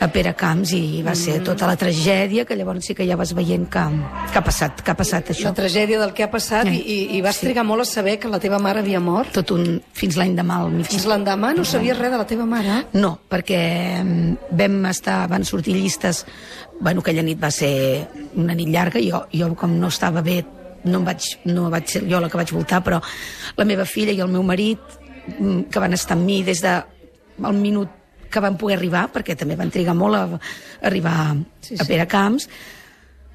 a 0.00 0.08
Pere 0.14 0.32
Camps 0.38 0.72
i 0.76 1.02
va 1.04 1.14
ser 1.18 1.38
tota 1.44 1.66
la 1.68 1.76
tragèdia 1.76 2.46
que 2.48 2.56
llavors 2.56 2.86
sí 2.88 2.94
que 2.96 3.06
ja 3.08 3.16
vas 3.20 3.34
veient 3.36 3.68
que, 3.68 3.84
que 4.32 4.38
ha 4.40 4.44
passat, 4.44 4.80
que 4.82 4.90
ha 4.90 4.96
passat 4.96 5.30
això. 5.34 5.50
la 5.50 5.54
tragèdia 5.58 6.00
del 6.00 6.14
que 6.16 6.24
ha 6.24 6.30
passat 6.32 6.66
Sí. 6.68 6.80
i, 6.80 6.98
i 7.18 7.22
vas 7.24 7.36
Sí. 7.36 7.46
trigar 7.46 7.64
molt 7.64 7.82
a 7.82 7.88
saber 7.88 8.18
que 8.18 8.28
la 8.28 8.40
teva 8.40 8.58
mare 8.58 8.80
havia 8.80 9.00
mort. 9.00 9.32
Tot 9.32 9.50
un, 9.54 9.80
fins 9.92 10.16
l'any 10.16 10.34
demà 10.36 10.62
al 10.64 10.70
mig. 10.72 10.86
Fins 10.90 11.04
l'endemà 11.06 11.52
no 11.54 11.64
sabies 11.64 11.98
res 11.98 12.10
de 12.10 12.18
la 12.18 12.26
teva 12.26 12.46
mare? 12.46 12.86
No, 12.94 13.18
perquè 13.30 13.60
mm, 14.02 14.54
vam 14.58 14.80
estar, 14.90 15.26
van 15.28 15.44
sortir 15.44 15.74
llistes... 15.76 16.24
Bueno, 16.80 17.00
aquella 17.02 17.24
nit 17.26 17.40
va 17.42 17.48
ser 17.50 18.06
una 18.38 18.54
nit 18.54 18.68
llarga, 18.70 19.00
jo, 19.02 19.24
jo 19.34 19.48
com 19.58 19.72
no 19.80 19.88
estava 19.90 20.20
bé, 20.22 20.44
no, 20.90 21.02
vaig, 21.06 21.28
no 21.48 21.68
vaig 21.72 21.88
ser 21.90 22.04
jo 22.08 22.20
la 22.20 22.30
que 22.30 22.40
vaig 22.40 22.52
voltar, 22.54 22.82
però 22.84 23.00
la 23.56 23.68
meva 23.68 23.86
filla 23.88 24.14
i 24.14 24.22
el 24.24 24.32
meu 24.32 24.44
marit, 24.46 24.98
mm, 25.36 25.68
que 25.72 25.82
van 25.82 25.96
estar 25.96 26.16
amb 26.16 26.26
mi 26.26 26.42
des 26.46 26.62
de 26.64 26.74
el 27.38 27.54
minut 27.60 27.94
que 28.28 28.40
van 28.44 28.58
poder 28.60 28.76
arribar, 28.76 29.06
perquè 29.12 29.36
també 29.38 29.56
van 29.56 29.70
trigar 29.72 29.94
molt 29.96 30.16
a, 30.18 30.24
a 30.36 30.86
arribar 30.90 31.14
Sí, 31.60 31.76
sí, 31.76 31.80
a 31.80 31.84
sí. 31.84 31.92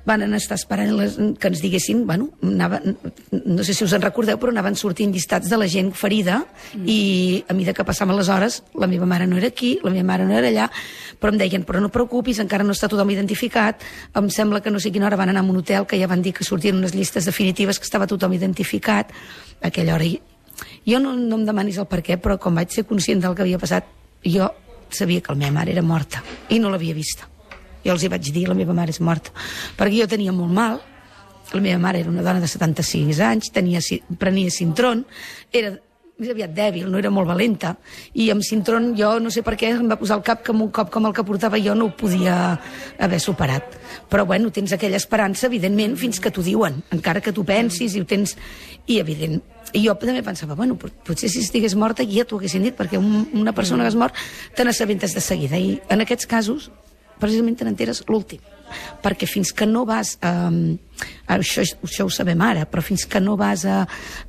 Van 0.03 0.23
estar 0.35 0.57
esperant 0.59 0.91
les, 0.97 1.13
que 1.39 1.47
ens 1.47 1.61
diguessin, 1.63 2.01
bueno, 2.07 2.27
anava, 2.43 2.81
no 3.31 3.63
sé 3.63 3.71
si 3.71 3.85
us 3.85 3.93
en 3.95 4.03
recordeu, 4.03 4.35
però 4.39 4.51
anaven 4.51 4.75
sortint 4.75 5.13
llistats 5.15 5.47
de 5.47 5.59
la 5.59 5.69
gent 5.71 5.93
ferida 5.95 6.41
mm. 6.43 6.83
i 6.91 6.99
a 7.47 7.55
mesura 7.55 7.77
que 7.77 7.85
passaven 7.87 8.17
les 8.19 8.27
hores, 8.27 8.59
la 8.75 8.89
meva 8.91 9.07
mare 9.07 9.27
no 9.31 9.39
era 9.39 9.47
aquí, 9.47 9.77
la 9.83 9.93
meva 9.93 10.09
mare 10.11 10.27
no 10.27 10.35
era 10.35 10.51
allà, 10.51 10.67
però 11.21 11.31
em 11.31 11.39
deien, 11.39 11.63
però 11.63 11.79
no 11.79 11.91
preocupis, 11.93 12.41
encara 12.43 12.67
no 12.67 12.75
està 12.75 12.91
tothom 12.91 13.15
identificat, 13.15 13.83
em 14.19 14.27
sembla 14.27 14.59
que 14.59 14.73
no 14.75 14.83
sé 14.83 14.91
quina 14.91 15.07
hora 15.07 15.19
van 15.19 15.31
anar 15.31 15.45
a 15.45 15.47
un 15.47 15.63
hotel 15.63 15.87
que 15.87 15.99
ja 15.99 16.11
van 16.11 16.21
dir 16.21 16.35
que 16.35 16.43
sortien 16.43 16.75
unes 16.81 16.95
llistes 16.95 17.23
definitives 17.29 17.79
que 17.79 17.87
estava 17.87 18.07
tothom 18.07 18.35
identificat 18.35 19.15
a 19.61 19.69
aquella 19.71 19.95
hora. 19.95 20.11
Jo 20.83 20.99
no, 20.99 21.15
no 21.15 21.39
em 21.39 21.47
demanis 21.47 21.79
el 21.79 21.87
per 21.87 22.03
què, 22.03 22.19
però 22.19 22.35
com 22.41 22.59
vaig 22.59 22.75
ser 22.75 22.83
conscient 22.89 23.23
del 23.23 23.37
que 23.37 23.47
havia 23.47 23.61
passat, 23.61 23.87
jo 24.27 24.51
sabia 24.91 25.23
que 25.23 25.31
la 25.31 25.39
meva 25.39 25.61
mare 25.61 25.71
era 25.71 25.81
morta 25.81 26.23
i 26.49 26.59
no 26.59 26.69
l'havia 26.69 26.93
vista. 26.93 27.32
Jo 27.85 27.93
els 27.95 28.03
hi 28.03 28.11
vaig 28.11 28.31
dir, 28.33 28.47
la 28.47 28.55
meva 28.57 28.73
mare 28.73 28.91
és 28.95 29.01
morta. 29.03 29.31
Perquè 29.77 30.01
jo 30.03 30.07
tenia 30.11 30.31
molt 30.35 30.51
mal, 30.53 30.81
la 31.53 31.61
meva 31.61 31.79
mare 31.79 31.99
era 32.03 32.09
una 32.09 32.23
dona 32.25 32.39
de 32.41 32.47
76 32.47 33.19
anys, 33.19 33.51
tenia, 33.53 33.81
prenia 34.17 34.49
cintron, 34.51 35.03
era 35.51 35.75
més 36.13 36.29
aviat 36.29 36.51
dèbil, 36.53 36.85
no 36.93 36.99
era 37.01 37.09
molt 37.09 37.25
valenta, 37.27 37.71
i 38.13 38.27
amb 38.31 38.43
cintron 38.45 38.91
jo 38.95 39.15
no 39.19 39.31
sé 39.33 39.41
per 39.43 39.55
què 39.57 39.71
em 39.73 39.87
va 39.89 39.97
posar 39.99 40.19
al 40.19 40.23
cap 40.23 40.43
que 40.45 40.53
un 40.53 40.67
cop 40.71 40.91
com 40.93 41.07
el 41.09 41.13
que 41.17 41.23
portava 41.25 41.57
jo 41.59 41.73
no 41.75 41.87
ho 41.89 41.95
podia 41.97 42.35
haver 43.01 43.19
superat. 43.19 43.73
Però 44.13 44.23
bueno, 44.29 44.51
tens 44.53 44.71
aquella 44.77 44.99
esperança, 45.01 45.47
evidentment, 45.49 45.97
fins 45.99 46.21
que 46.21 46.31
t'ho 46.31 46.45
diuen, 46.45 46.77
encara 46.93 47.19
que 47.19 47.33
tu 47.33 47.43
pensis 47.43 47.97
i 47.97 48.01
ho 48.03 48.05
tens... 48.07 48.37
I 48.85 48.99
evident, 49.01 49.37
i 49.73 49.81
jo 49.87 49.93
també 49.95 50.21
pensava, 50.23 50.55
bueno, 50.59 50.75
pot- 50.77 50.95
potser 51.07 51.29
si 51.33 51.39
estigués 51.41 51.73
morta 51.79 52.03
ja 52.05 52.25
t'ho 52.29 52.37
haguessin 52.37 52.65
dit, 52.67 52.75
perquè 52.77 52.97
un, 53.01 53.29
una 53.33 53.53
persona 53.55 53.83
que 53.87 53.93
es 53.93 53.97
mor 53.97 54.11
te 54.55 54.63
n'assabentes 54.67 55.15
de 55.17 55.21
seguida. 55.23 55.57
I 55.57 55.79
en 55.89 56.03
aquests 56.05 56.27
casos, 56.29 56.69
precisament 57.23 57.57
te 57.59 57.67
n'enteres 57.67 58.03
l'últim. 58.09 58.43
Perquè 59.03 59.27
fins 59.29 59.51
que 59.53 59.67
no 59.69 59.83
vas 59.85 60.15
a, 60.25 60.49
a 60.49 61.37
això, 61.37 61.63
això 61.63 62.07
ho 62.07 62.11
sabem 62.13 62.41
ara 62.41 62.65
però 62.69 62.81
fins 62.85 63.05
que 63.05 63.21
no 63.21 63.35
vas 63.37 63.67
a, 63.69 63.83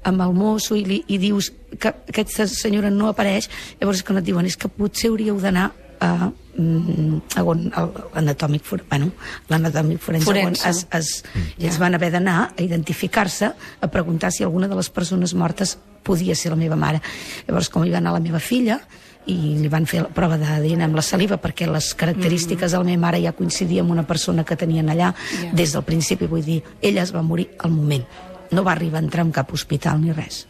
amb 0.05 0.25
el 0.25 0.35
mosso 0.37 0.77
i, 0.77 0.85
li, 0.85 1.01
i 1.09 1.19
dius 1.23 1.49
que 1.81 1.95
aquesta 2.13 2.47
senyora 2.51 2.91
no 2.93 3.09
apareix 3.09 3.49
llavors 3.81 4.03
és 4.03 4.05
que 4.05 4.17
no 4.17 4.21
et 4.21 4.29
diuen 4.29 4.51
és 4.51 4.59
que 4.61 4.69
potser 4.69 5.09
hauríeu 5.09 5.41
d'anar 5.41 5.71
a, 6.01 6.29
mm, 6.57 7.37
a 7.37 7.43
on 7.45 7.71
l'anatòmic 8.15 8.63
for, 8.65 8.83
bueno, 8.89 9.11
l'anatòmic 9.49 9.99
forense, 10.01 10.29
on 10.29 10.35
Forense. 10.35 10.69
es, 10.69 10.87
es, 10.91 11.25
ells 11.59 11.79
van 11.79 11.95
haver 11.95 12.11
d'anar 12.13 12.37
a 12.57 12.63
identificar-se 12.63 13.53
a 13.81 13.89
preguntar 13.89 14.33
si 14.33 14.43
alguna 14.45 14.69
de 14.69 14.77
les 14.77 14.91
persones 14.91 15.35
mortes 15.35 15.79
podia 16.03 16.35
ser 16.35 16.51
la 16.53 16.57
meva 16.61 16.77
mare. 16.77 17.01
Llavors 17.49 17.69
com 17.73 17.85
hi 17.85 17.91
va 17.91 17.99
anar 17.99 18.13
la 18.13 18.21
meva 18.21 18.39
filla 18.41 18.81
i 19.27 19.57
li 19.57 19.69
van 19.73 19.87
fer 19.89 20.03
la 20.03 20.11
prova 20.13 20.37
d'ADN 20.37 20.83
amb 20.85 20.95
la 20.99 21.03
saliva 21.03 21.39
perquè 21.41 21.65
les 21.71 21.95
característiques 21.97 22.73
de 22.73 22.79
la 22.79 22.85
meva 22.85 23.01
mare 23.07 23.23
ja 23.23 23.33
coincidien 23.33 23.85
amb 23.87 23.93
una 23.97 24.05
persona 24.07 24.45
que 24.45 24.57
tenien 24.57 24.89
allà 24.93 25.15
Ja. 25.15 25.53
des 25.53 25.73
del 25.73 25.83
principi, 25.83 26.27
vull 26.27 26.45
dir, 26.45 26.63
ella 26.83 27.03
es 27.03 27.15
va 27.15 27.23
morir 27.23 27.49
al 27.59 27.71
moment. 27.71 28.05
No 28.51 28.63
va 28.63 28.73
arribar 28.73 29.01
a 29.01 29.05
entrar 29.05 29.25
en 29.25 29.33
cap 29.33 29.51
hospital 29.53 30.01
ni 30.03 30.13
res 30.13 30.47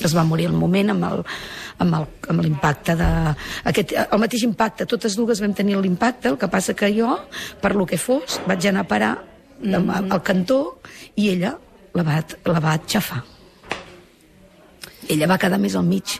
es 0.00 0.14
va 0.16 0.24
morir 0.24 0.46
al 0.50 0.56
moment 0.58 0.90
amb 0.94 1.04
el, 1.10 1.22
amb 1.78 1.94
el- 2.00 2.08
amb 2.32 2.40
l'impacte 2.42 2.96
de... 2.98 3.08
Aquest, 3.70 3.94
el 4.10 4.18
mateix 4.22 4.42
impacte, 4.46 4.86
totes 4.90 5.16
dues 5.16 5.40
vam 5.40 5.54
tenir 5.54 5.76
l'impacte, 5.78 6.28
el 6.32 6.38
que 6.38 6.48
passa 6.48 6.74
que 6.74 6.90
jo, 6.96 7.14
per 7.60 7.74
lo 7.76 7.86
que 7.86 7.98
fos, 7.98 8.40
vaig 8.48 8.66
anar 8.70 8.84
a 8.84 8.90
parar 8.90 9.14
mm. 9.60 10.10
al 10.12 10.22
cantó 10.22 10.80
i 11.16 11.30
ella 11.36 11.54
la 11.94 12.02
va, 12.02 12.20
la 12.50 12.60
va 12.60 12.72
aixafar. 12.78 13.22
Ella 15.08 15.28
va 15.28 15.38
quedar 15.38 15.58
més 15.60 15.74
al 15.76 15.84
mig 15.86 16.16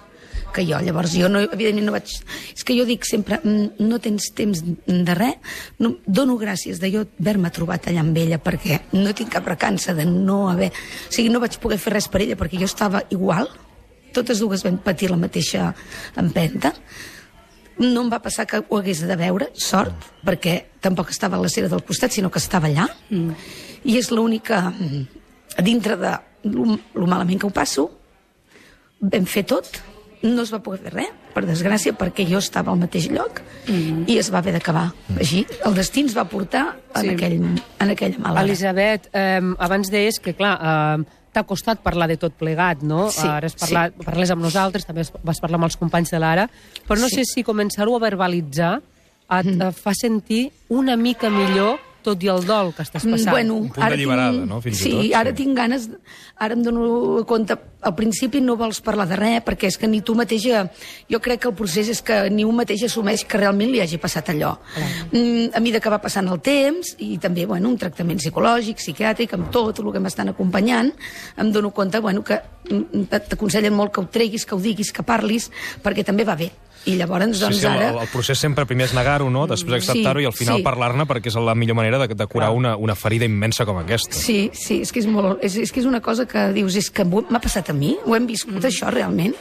que 0.55 0.63
jo. 0.63 0.79
Llavors 0.79 1.17
jo, 1.19 1.27
no, 1.33 1.41
evidentment, 1.43 1.89
no 1.89 1.95
vaig... 1.97 2.13
És 2.55 2.63
que 2.63 2.77
jo 2.79 2.85
dic 2.87 3.03
sempre, 3.09 3.41
"Mm, 3.43 3.73
no 3.89 3.99
tens 3.99 4.29
temps 4.39 4.61
de 4.87 5.15
res, 5.19 5.57
no, 5.83 5.97
dono 6.07 6.37
gràcies 6.39 6.79
de 6.79 6.93
jo 6.93 7.03
haver-me 7.19 7.51
trobat 7.51 7.89
allà 7.91 8.05
amb 8.05 8.17
ella, 8.23 8.39
perquè 8.39 8.79
no 8.93 9.11
tinc 9.19 9.33
cap 9.35 9.49
recança 9.51 9.97
de 9.99 10.07
no 10.07 10.45
haver... 10.53 10.71
O 10.71 11.11
sigui, 11.13 11.33
no 11.33 11.41
vaig 11.43 11.59
poder 11.59 11.81
fer 11.83 11.97
res 11.97 12.07
per 12.13 12.23
ella, 12.23 12.37
perquè 12.39 12.61
jo 12.61 12.69
estava 12.71 13.03
igual, 13.11 13.51
totes 14.15 14.41
dues 14.43 14.63
vam 14.65 14.79
patir 14.83 15.11
la 15.11 15.19
mateixa 15.21 15.73
empenta, 16.21 16.73
no 17.83 18.05
em 18.05 18.11
va 18.13 18.21
passar 18.23 18.47
que 18.47 18.61
ho 18.63 18.79
hagués 18.79 19.01
de 19.03 19.17
veure, 19.19 19.49
sort, 19.59 20.07
perquè 20.25 20.61
tampoc 20.85 21.11
estava 21.11 21.37
a 21.37 21.43
la 21.43 21.51
cera 21.51 21.69
del 21.73 21.83
costat, 21.83 22.15
sinó 22.15 22.31
que 22.31 22.39
estava 22.43 22.71
allà. 22.71 22.87
Mm. 23.11 23.35
I 23.85 23.99
és 24.01 24.11
l'única... 24.15 24.69
mm, 24.71 25.21
Dintre 25.63 25.95
de 25.95 26.11
lo, 26.51 26.65
lo 26.99 27.07
malament 27.07 27.39
que 27.39 27.47
ho 27.47 27.53
passo, 27.55 27.85
vam 28.99 29.27
fer 29.31 29.45
tot, 29.47 29.69
no 30.25 30.43
es 30.43 30.51
va 30.51 30.59
poder 30.65 30.81
fer 30.89 30.93
res, 30.97 31.13
per 31.35 31.45
desgràcia, 31.47 31.93
perquè 31.99 32.25
jo 32.27 32.41
estava 32.43 32.73
al 32.73 32.81
mateix 32.81 33.07
lloc 33.13 33.39
mm. 33.69 34.07
i 34.11 34.17
es 34.19 34.33
va 34.35 34.41
haver 34.41 34.55
d'acabar. 34.57 34.89
Així, 35.15 35.45
el 35.67 35.77
destí 35.79 36.03
ens 36.03 36.17
va 36.17 36.25
portar 36.31 36.65
en, 36.95 37.03
Sí. 37.05 37.13
aquell, 37.15 37.37
en 37.39 37.91
aquella 37.95 38.19
mala 38.19 38.41
hora. 38.41 38.49
Elisabet, 38.49 39.07
eh, 39.13 39.39
abans 39.59 39.91
deies 39.95 40.19
que, 40.19 40.35
clar, 40.35 40.57
eh, 40.59 41.05
t'ha 41.35 41.43
costat 41.47 41.83
parlar 41.83 42.07
de 42.11 42.17
tot 42.21 42.33
plegat, 42.39 42.83
no? 42.87 43.09
Sí, 43.13 43.27
Ara 43.27 43.51
has 43.51 43.57
parlat, 43.59 43.95
sí. 43.99 44.07
parles 44.07 44.31
amb 44.33 44.45
nosaltres, 44.47 44.87
també 44.87 45.05
vas 45.27 45.41
parlar 45.43 45.59
amb 45.61 45.69
els 45.69 45.77
companys 45.81 46.15
de 46.15 46.21
l'Ara, 46.23 46.49
però 46.87 47.01
no 47.01 47.11
Sí. 47.11 47.21
sé 47.21 47.25
si 47.29 47.43
començar-ho 47.45 47.97
a 47.99 48.03
verbalitzar 48.03 48.77
et 48.79 49.47
mm. 49.51 49.73
fa 49.73 49.93
sentir 49.97 50.53
una 50.69 50.97
mica 50.97 51.31
millor 51.33 51.81
tot 52.05 52.23
i 52.23 52.29
el 52.31 52.45
dol 52.47 52.73
que 52.77 52.85
estàs 52.85 53.03
passant. 53.03 53.27
Mm, 53.27 53.35
Bueno, 53.35 53.55
Un 53.65 53.71
punt 53.73 53.89
d'alliberada, 53.91 54.45
no? 54.47 54.61
Fins 54.63 54.81
i 54.81 54.83
sí, 54.85 54.91
tot, 54.93 55.15
ara 55.21 55.33
sí. 55.33 55.37
tinc 55.43 55.57
ganes... 55.57 55.89
Ara 56.45 56.57
em 56.59 56.63
dono 56.67 57.23
compte... 57.27 57.57
Al 57.85 57.93
principi 57.93 58.41
no 58.41 58.55
vols 58.57 58.79
parlar 58.81 59.05
de 59.11 59.17
res, 59.19 59.43
perquè 59.45 59.69
és 59.69 59.77
que 59.81 59.89
ni 59.91 60.01
tu 60.01 60.15
mateixa... 60.17 60.63
Jo 61.11 61.21
crec 61.25 61.43
que 61.43 61.51
el 61.51 61.57
procés 61.59 61.91
és 61.93 62.01
que 62.05 62.31
ni 62.33 62.45
un 62.49 62.57
mateix 62.57 62.87
assumeix 62.87 63.27
que 63.29 63.41
realment 63.41 63.73
li 63.73 63.83
hagi 63.83 63.99
passat 64.01 64.31
allò. 64.33 64.55
Mm, 65.13 65.51
a 65.53 65.61
mesura 65.61 65.83
que 65.85 65.93
va 65.93 66.01
passant 66.01 66.29
el 66.33 66.41
temps, 66.45 66.95
i 67.05 67.19
també, 67.21 67.45
bueno, 67.51 67.69
un 67.69 67.79
tractament 67.81 68.21
psicològic, 68.23 68.81
psiquiàtric, 68.81 69.35
amb 69.37 69.51
tot 69.53 69.81
el 69.83 69.93
que 69.93 70.01
m'estan 70.01 70.33
acompanyant, 70.33 70.93
em 71.37 71.53
dono 71.53 71.73
compte, 71.77 72.01
bueno, 72.01 72.25
que 72.25 72.41
mm, 72.71 73.09
t'aconsellen 73.29 73.75
molt 73.75 73.93
que 73.93 74.01
ho 74.01 74.09
treguis, 74.09 74.47
que 74.49 74.57
ho 74.57 74.61
diguis, 74.61 74.93
que 74.93 75.05
parlis, 75.05 75.51
perquè 75.85 76.05
també 76.05 76.25
va 76.25 76.37
bé. 76.41 76.51
I 76.87 76.97
llavors, 76.99 77.39
doncs, 77.41 77.57
sí, 77.57 77.63
sí, 77.63 77.67
ara... 77.67 77.89
el, 77.95 77.99
el 78.03 78.11
procés 78.13 78.39
sempre 78.39 78.67
primer 78.69 78.85
és 78.91 78.93
negar-ho, 78.97 79.31
no? 79.33 79.47
després 79.49 79.81
acceptar-ho 79.81 80.21
Sí, 80.21 80.27
i 80.27 80.29
al 80.29 80.37
final 80.37 80.59
sí. 80.61 80.67
parlar-ne 80.67 81.07
perquè 81.09 81.31
és 81.33 81.39
la 81.41 81.55
millor 81.57 81.79
manera 81.79 81.99
de, 82.03 82.11
de 82.15 82.27
curar 82.29 82.51
una, 82.53 82.75
una 82.77 82.95
ferida 82.95 83.25
immensa 83.25 83.65
com 83.65 83.79
aquesta. 83.81 84.13
Sí, 84.13 84.51
sí, 84.53 84.83
és 84.85 84.93
que 84.93 85.01
és, 85.01 85.09
molt, 85.09 85.41
és, 85.45 85.57
és 85.65 85.73
que 85.73 85.81
és 85.81 85.89
una 85.89 86.03
cosa 86.05 86.27
que 86.29 86.51
dius, 86.53 86.77
és 86.77 86.91
que 86.93 87.07
m'ha 87.09 87.41
passat 87.41 87.73
a 87.73 87.77
mi? 87.77 87.95
Ho 88.05 88.15
hem 88.19 88.27
viscut, 88.29 88.61
mm. 88.61 88.69
això, 88.69 88.93
realment? 88.93 89.35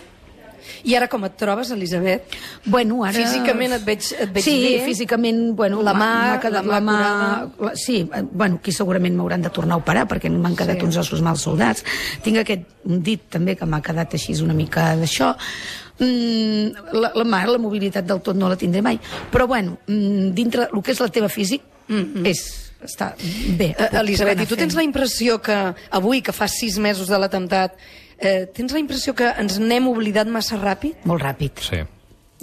I 0.87 0.95
ara 0.95 1.07
com 1.11 1.23
et 1.27 1.35
trobes, 1.39 1.69
Elisabet? 1.71 2.33
Bueno, 2.65 3.01
ara... 3.07 3.15
Físicament 3.15 3.75
et 3.75 3.83
veig, 3.87 4.07
et 4.19 4.31
veig 4.35 4.43
sí, 4.43 4.55
bé? 4.63 4.85
físicament, 4.87 5.41
bueno... 5.55 5.81
La 5.83 5.93
mà- 5.95 6.07
m'ha 6.33 6.39
quedat 6.43 6.65
la 6.67 6.77
la 6.77 6.79
mà 6.83 6.95
mà... 6.97 7.67
La, 7.67 7.71
sí, 7.79 8.01
eh, 8.03 8.23
bueno, 8.31 8.59
aquí 8.59 8.71
segurament 8.75 9.15
m'hauran 9.15 9.43
de 9.43 9.51
tornar 9.53 9.77
a 9.77 9.83
operar 9.83 10.07
perquè 10.11 10.31
m'han 10.31 10.55
quedat 10.59 10.79
Sí. 10.79 10.87
uns 10.87 10.97
ossos 11.03 11.21
mal 11.23 11.37
soldats. 11.39 11.83
Tinc 12.23 12.39
aquest 12.43 12.67
un 12.87 13.03
dit 13.03 13.27
també 13.31 13.55
que 13.59 13.67
m'ha 13.67 13.79
quedat 13.83 14.15
així 14.15 14.35
una 14.43 14.55
mica 14.55 14.93
d'això. 14.99 15.33
Mm, 15.99 16.93
la, 16.97 17.11
la 17.13 17.23
mà, 17.29 17.43
la 17.45 17.59
mobilitat 17.61 18.05
del 18.09 18.21
tot 18.25 18.35
no 18.35 18.49
la 18.49 18.57
tindré 18.57 18.81
mai. 18.81 18.99
Però, 19.31 19.45
bueno, 19.47 19.77
mm, 19.87 20.31
dintre 20.33 20.67
el 20.73 20.81
que 20.81 20.91
és 20.95 20.99
la 21.03 21.09
teva 21.13 21.29
físic, 21.29 21.61
és, 22.25 22.41
està 22.81 23.11
bé. 23.59 23.75
Eh, 23.77 23.89
Elisabet, 23.99 24.39
i 24.41 24.47
tu 24.49 24.55
tens 24.57 24.73
la 24.75 24.83
impressió 24.83 25.39
que 25.43 25.57
avui, 25.93 26.21
que 26.25 26.33
fa 26.33 26.47
sis 26.49 26.79
mesos 26.81 27.07
de 27.11 27.19
l'atemptat, 27.21 27.75
eh, 28.17 28.47
tens 28.55 28.73
la 28.73 28.79
impressió 28.81 29.13
que 29.13 29.29
ens 29.37 29.59
n'hem 29.59 29.87
oblidat 29.91 30.27
massa 30.27 30.57
ràpid? 30.57 31.03
Molt 31.05 31.21
ràpid. 31.21 31.61
Sí. 31.61 31.83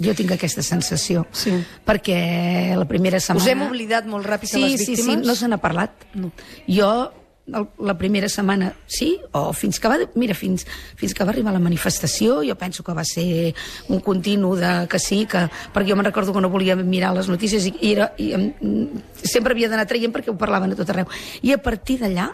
Jo 0.01 0.15
tinc 0.17 0.31
aquesta 0.33 0.63
sensació. 0.65 1.25
Sí. 1.35 1.51
Perquè 1.85 2.73
la 2.79 2.85
primera 2.89 3.19
setmana... 3.19 3.43
Us 3.43 3.51
hem 3.51 3.61
oblidat 3.67 4.07
molt 4.09 4.25
ràpid 4.25 4.49
sí, 4.49 4.61
de 4.61 4.69
les 4.69 4.79
Sí, 4.79 4.95
víctimes? 4.95 5.19
sí, 5.21 5.27
no 5.27 5.35
se 5.35 5.49
n'ha 5.51 5.59
parlat. 5.61 5.91
No. 6.15 6.31
Jo, 6.65 7.11
el, 7.53 7.67
la 7.79 7.97
primera 7.97 8.29
setmana, 8.29 8.71
sí, 8.87 9.19
o 9.31 9.51
fins 9.53 9.79
que 9.79 9.89
va... 9.91 9.97
Mira, 10.15 10.35
fins, 10.37 10.65
fins 10.99 11.13
que 11.17 11.25
va 11.27 11.33
arribar 11.33 11.53
la 11.55 11.61
manifestació, 11.63 12.41
jo 12.47 12.55
penso 12.59 12.83
que 12.83 12.95
va 12.97 13.05
ser 13.07 13.53
un 13.89 14.01
continu 14.05 14.53
de 14.59 14.71
que 14.91 14.99
sí, 14.99 15.23
que, 15.29 15.45
perquè 15.73 15.91
jo 15.91 15.97
me'n 15.99 16.09
recordo 16.09 16.33
que 16.35 16.43
no 16.43 16.51
volia 16.53 16.77
mirar 16.79 17.13
les 17.17 17.29
notícies 17.31 17.67
i, 17.69 17.75
i, 17.79 17.93
era, 17.93 18.11
i 18.21 18.31
em, 18.37 18.47
sempre 19.21 19.55
havia 19.55 19.69
d'anar 19.71 19.87
traient 19.89 20.13
perquè 20.15 20.33
ho 20.33 20.39
parlaven 20.39 20.73
a 20.73 20.79
tot 20.79 20.89
arreu. 20.93 21.11
I 21.41 21.53
a 21.55 21.61
partir 21.61 21.99
d'allà, 22.01 22.31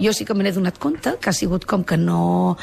jo 0.00 0.12
sí 0.12 0.26
que 0.26 0.34
me 0.34 0.44
n'he 0.44 0.54
donat 0.56 0.78
compte 0.82 1.16
que 1.20 1.30
ha 1.30 1.36
sigut 1.36 1.66
com 1.68 1.84
que 1.84 1.98
no... 2.00 2.56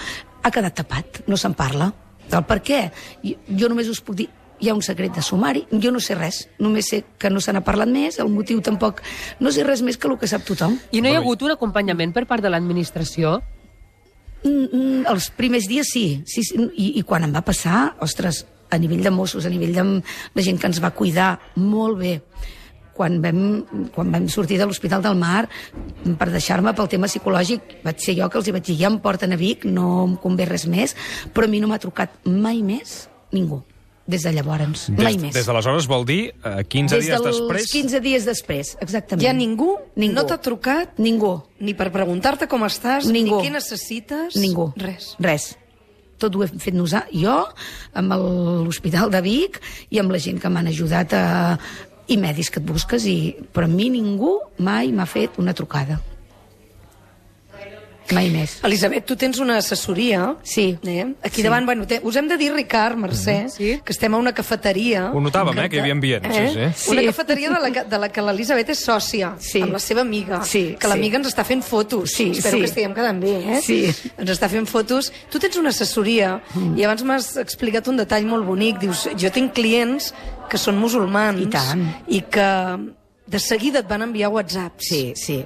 Ha 0.43 0.51
quedat 0.51 0.75
tapat, 0.75 1.21
no 1.31 1.37
se'n 1.39 1.53
parla. 1.55 1.87
Del 2.27 2.43
per 2.47 2.59
què? 2.65 2.79
Jo, 3.23 3.37
jo 3.47 3.69
només 3.71 3.87
us 3.87 4.01
puc 4.03 4.17
dir 4.19 4.27
hi 4.59 4.69
ha 4.69 4.75
un 4.75 4.83
secret 4.85 5.15
de 5.15 5.23
sumari, 5.25 5.65
jo 5.71 5.91
no 5.91 6.01
sé 6.03 6.15
res, 6.15 6.47
només 6.59 6.89
sé 6.91 7.03
que 7.19 7.31
no 7.33 7.41
se 7.41 7.53
n'ha 7.53 7.63
parlat 7.65 7.89
més, 7.91 8.19
el 8.19 8.31
motiu 8.31 8.61
tampoc... 8.63 9.01
No 9.39 9.51
sé 9.51 9.65
res 9.67 9.81
més 9.81 9.97
que 9.97 10.07
el 10.09 10.17
que 10.21 10.29
sap 10.29 10.45
tothom. 10.47 10.77
I 10.91 11.01
no 11.01 11.11
hi 11.11 11.17
ha 11.17 11.21
hagut 11.23 11.43
un 11.43 11.55
acompanyament 11.55 12.13
per 12.15 12.25
part 12.29 12.43
de 12.43 12.51
l'administració? 12.53 13.39
Mm, 14.43 14.65
mm, 14.65 15.03
els 15.11 15.29
primers 15.35 15.67
dies 15.71 15.91
sí, 15.91 16.07
sí, 16.27 16.43
sí. 16.43 16.57
I, 16.57 16.93
i 16.99 17.03
quan 17.07 17.23
em 17.27 17.35
va 17.35 17.43
passar, 17.45 17.93
ostres, 18.03 18.43
a 18.73 18.79
nivell 18.81 19.03
de 19.05 19.11
Mossos, 19.13 19.45
a 19.45 19.53
nivell 19.53 19.75
de 19.75 19.85
la 20.35 20.45
gent 20.45 20.59
que 20.59 20.67
ens 20.67 20.81
va 20.83 20.93
cuidar 20.97 21.37
molt 21.55 21.99
bé, 21.99 22.17
quan 22.93 23.19
vam, 23.21 23.65
quan 23.93 24.11
vam 24.13 24.29
sortir 24.29 24.59
de 24.61 24.67
l'Hospital 24.69 25.01
del 25.01 25.17
Mar 25.17 25.47
per 26.19 26.29
deixar-me 26.29 26.75
pel 26.77 26.91
tema 26.91 27.09
psicològic 27.09 27.79
vaig 27.83 28.01
ser 28.03 28.15
jo 28.19 28.29
que 28.29 28.39
els 28.39 28.47
hi 28.47 28.55
vaig 28.55 28.67
dir 28.69 28.77
ja 28.83 28.91
em 28.91 28.99
porten 29.01 29.33
a 29.33 29.39
Vic, 29.39 29.65
no 29.65 30.05
em 30.05 30.15
convé 30.21 30.45
res 30.49 30.67
més 30.69 30.95
però 31.33 31.49
a 31.49 31.51
mi 31.51 31.61
no 31.63 31.71
m'ha 31.71 31.81
trucat 31.81 32.21
mai 32.29 32.61
més 32.65 33.07
ningú 33.33 33.63
des 34.05 34.23
de 34.25 34.31
llavors, 34.35 34.89
mai 34.91 35.13
Des, 35.15 35.21
més 35.21 35.33
des 35.35 35.45
d'aleshores 35.47 35.87
vol 35.87 36.03
dir 36.05 36.33
eh, 36.43 36.63
15 36.67 36.91
des 36.97 37.05
dies 37.07 37.21
dels 37.21 37.37
després... 37.39 37.71
15 37.71 38.01
dies 38.03 38.25
després, 38.27 38.73
exactament. 38.83 39.23
Ja 39.23 39.31
ningú, 39.33 39.77
Ningú. 39.95 40.13
no 40.17 40.25
t'ha 40.27 40.37
trucat 40.43 40.99
Ningú. 40.99 41.37
ni 41.63 41.73
per 41.73 41.89
preguntar-te 41.91 42.47
com 42.51 42.65
estàs, 42.67 43.07
Ningú. 43.07 43.39
ni 43.41 43.47
què 43.47 43.53
necessites. 43.53 44.35
Ningú. 44.35 44.73
Res. 44.75 45.13
Res. 45.23 45.53
Tot 46.19 46.35
ho 46.35 46.43
hem 46.43 46.59
fet 46.59 46.75
nosaltres, 46.75 47.15
jo, 47.19 47.37
amb 47.99 48.13
l'Hospital 48.67 49.09
de 49.11 49.21
Vic 49.23 49.59
i 49.89 49.99
amb 49.99 50.11
la 50.11 50.19
gent 50.19 50.39
que 50.39 50.51
m'han 50.51 50.67
ajudat 50.67 51.15
a, 51.17 51.25
i 52.07 52.17
medis 52.19 52.51
que 52.51 52.59
et 52.59 52.67
busques, 52.67 53.05
i, 53.07 53.33
però 53.55 53.65
a 53.67 53.71
mi 53.71 53.89
ningú 53.89 54.37
mai 54.59 54.91
m'ha 54.91 55.07
fet 55.07 55.39
una 55.39 55.55
trucada. 55.55 55.99
Mai 58.11 58.29
més. 58.29 58.59
Elisabet, 58.63 59.05
tu 59.05 59.15
tens 59.15 59.39
una 59.39 59.57
assessoria. 59.57 60.35
Sí. 60.43 60.77
Eh? 60.83 61.05
Aquí 61.23 61.37
Sí. 61.37 61.43
davant, 61.43 61.65
bueno, 61.65 61.87
te, 61.87 62.01
us 62.03 62.15
hem 62.15 62.27
de 62.27 62.37
dir, 62.37 62.51
Ricard, 62.53 62.97
Mercè, 62.97 63.49
Sí. 63.49 63.81
que 63.83 63.91
estem 63.93 64.13
a 64.13 64.17
una 64.17 64.33
cafeteria. 64.33 65.11
Ho 65.13 65.21
notàvem, 65.21 65.57
eh, 65.63 65.69
que 65.69 65.77
hi 65.77 65.79
havia 65.79 65.93
ambient, 65.93 66.25
sí, 66.25 66.47
sí. 66.75 66.91
Una 66.91 67.01
Sí. 67.01 67.05
cafeteria 67.07 67.49
de 67.49 67.59
la, 67.61 67.71
que- 67.71 67.83
de 67.83 67.97
la 67.99 68.09
que 68.09 68.21
l'Elisabet 68.21 68.69
és 68.69 68.85
sòcia, 68.87 69.35
Sí. 69.39 69.61
amb 69.61 69.71
la 69.73 69.79
seva 69.79 70.01
amiga, 70.01 70.43
Sí, 70.43 70.75
que 70.79 70.87
l'amiga 70.87 71.17
sí. 71.17 71.23
ens 71.23 71.35
està 71.35 71.43
fent 71.45 71.63
fotos. 71.63 72.11
Sí, 72.11 72.31
Espero 72.31 72.57
sí. 72.57 72.59
que 72.59 72.65
estiguem 72.65 72.93
quedant 72.93 73.21
bé, 73.21 73.57
eh? 73.57 73.61
Sí. 73.61 73.85
Ens 74.17 74.29
està 74.29 74.49
fent 74.49 74.67
fotos. 74.67 75.11
Tu 75.29 75.39
tens 75.39 75.55
una 75.57 75.69
assessoria 75.69 76.41
Mm. 76.55 76.77
i 76.77 76.83
abans 76.83 77.03
m'has 77.03 77.37
explicat 77.37 77.87
un 77.87 77.97
detall 77.97 78.25
molt 78.25 78.45
bonic. 78.45 78.79
Dius, 78.79 79.09
jo 79.17 79.31
tinc 79.31 79.53
clients 79.53 80.13
que 80.49 80.57
són 80.57 80.77
musulmans 80.77 81.41
I 81.41 81.45
tant. 81.47 81.95
i 82.07 82.21
que 82.21 82.77
de 83.25 83.39
seguida 83.39 83.79
et 83.79 83.87
van 83.87 84.03
enviar 84.03 84.29
whatsapps. 84.33 84.89
Sí, 84.89 85.01
sí, 85.15 85.37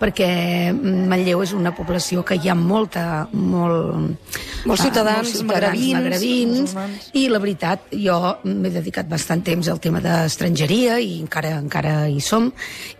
perquè 0.00 0.28
Manlleu 0.72 1.42
és 1.44 1.52
una 1.56 1.74
població 1.76 2.24
que 2.24 2.38
hi 2.40 2.48
ha 2.48 2.56
molta... 2.56 3.26
Molt, 3.36 4.32
Molts 4.66 4.82
ciutadans 4.82 5.12
ah, 5.12 5.22
molts 5.22 5.34
ciutadans 5.36 5.42
magrebins, 5.46 5.94
magrebins 5.94 6.60
musulmans. 6.64 7.10
i 7.14 7.26
la 7.30 7.40
veritat, 7.42 7.84
jo 7.94 8.16
m'he 8.48 8.72
dedicat 8.74 9.06
bastant 9.10 9.44
temps 9.46 9.68
al 9.70 9.78
tema 9.82 10.00
d'estrangeria 10.02 10.96
i 10.98 11.20
encara 11.20 11.52
encara 11.60 11.94
hi 12.10 12.18
som 12.24 12.48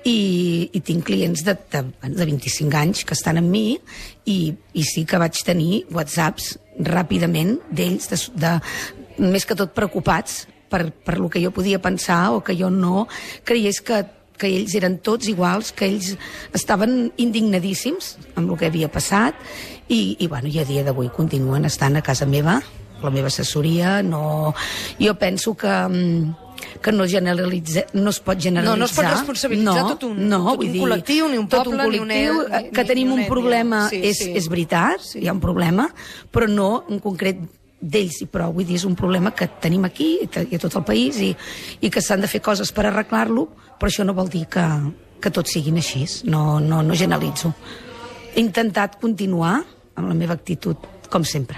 i, 0.05 0.19
i 0.71 0.83
tinc 0.85 1.07
clients 1.09 1.43
de, 1.47 1.57
de, 1.73 1.83
de 2.07 2.29
25 2.29 2.79
anys 2.79 3.03
que 3.09 3.17
estan 3.17 3.41
amb 3.41 3.51
mi 3.51 3.65
i, 4.31 4.53
i 4.53 4.85
sí 4.87 5.03
que 5.09 5.19
vaig 5.19 5.43
tenir 5.47 5.83
whatsapps 5.91 6.53
ràpidament 6.87 7.57
d'ells 7.73 8.13
de, 8.13 8.21
de, 8.45 8.53
més 9.27 9.49
que 9.49 9.57
tot 9.59 9.75
preocupats 9.75 10.45
per, 10.71 10.91
per 10.91 11.17
lo 11.19 11.31
que 11.33 11.43
jo 11.43 11.51
podia 11.55 11.81
pensar 11.83 12.37
o 12.37 12.43
que 12.45 12.57
jo 12.59 12.71
no 12.71 13.07
creiés 13.49 13.81
que 13.81 14.05
que 14.37 14.47
ells 14.49 14.75
eren 14.79 14.99
tots 14.99 15.29
iguals, 15.29 15.73
que 15.73 15.87
ells 15.89 16.15
estaven 16.55 17.13
indignadíssims 17.17 18.17
amb 18.37 18.51
el 18.53 18.59
que 18.61 18.67
havia 18.71 18.89
passat 18.93 19.35
i, 19.89 20.17
i, 20.19 20.27
bueno, 20.29 20.49
i 20.49 20.59
a 20.61 20.65
dia 20.69 20.85
d'avui 20.85 21.09
continuen 21.15 21.65
estant 21.69 21.97
a 21.97 22.03
casa 22.03 22.27
meva, 22.27 22.61
la 23.03 23.11
meva 23.13 23.29
assessoria, 23.29 24.03
no... 24.03 24.55
Jo 24.99 25.15
penso 25.21 25.55
que, 25.55 25.69
mm, 25.69 26.81
que 26.83 26.93
no, 26.93 27.05
generalitza, 27.07 27.85
no 27.93 28.11
es 28.11 28.19
pot 28.25 28.41
generalitzar. 28.41 28.77
No, 28.77 28.81
no 28.81 28.89
es 28.89 28.95
pot 28.97 29.05
responsabilitzar 29.11 29.83
tot 29.93 30.07
un- 30.09 30.29
no, 30.29 30.41
tot 30.55 30.65
un 30.65 30.73
dir, 30.73 30.81
col·lectiu, 30.83 31.29
ni 31.31 31.37
un 31.39 31.47
poble, 31.49 31.77
ni 31.77 31.99
una- 32.01 32.15
col·lectiu, 32.15 32.41
ni- 32.49 32.57
eh, 32.57 32.71
que 32.73 32.83
ni 32.83 32.89
tenim 32.89 33.13
una 33.13 33.15
un 33.15 33.21
ètnia. 33.21 33.29
problema, 33.31 33.89
Sí, 33.91 34.01
és, 34.03 34.19
sí. 34.19 34.33
és 34.35 34.49
veritat, 34.49 35.01
Sí. 35.01 35.21
hi 35.21 35.29
ha 35.29 35.33
un 35.37 35.41
problema, 35.41 35.91
però 36.33 36.49
no 36.49 36.85
en 36.89 36.99
concret 37.05 37.39
d'ells 37.81 38.23
i 38.23 38.27
prou. 38.27 38.55
Vull 38.57 38.65
dir, 38.67 38.77
és 38.81 38.85
un 38.89 38.97
problema 38.97 39.35
que 39.37 39.47
tenim 39.61 39.85
aquí 39.85 40.19
i 40.25 40.55
a 40.57 40.59
tot 40.59 40.75
el 40.75 40.83
país 40.85 41.21
i, 41.21 41.37
i 41.83 41.91
que 41.91 42.01
s'han 42.01 42.23
de 42.25 42.27
fer 42.33 42.41
coses 42.41 42.73
per 42.73 42.87
arreglar-lo, 42.87 43.51
però 43.79 43.91
això 43.91 44.05
no 44.05 44.15
vol 44.17 44.29
dir 44.33 44.47
que, 44.51 44.65
que 45.21 45.31
tots 45.31 45.53
siguin 45.57 45.77
així. 45.81 46.05
No, 46.25 46.59
no, 46.61 46.83
no 46.83 46.95
generalitzo. 46.95 47.53
He 48.35 48.41
intentat 48.41 48.99
continuar 49.01 49.59
amb 49.97 50.09
la 50.09 50.15
meva 50.15 50.35
actitud, 50.37 50.77
com 51.11 51.25
sempre, 51.25 51.57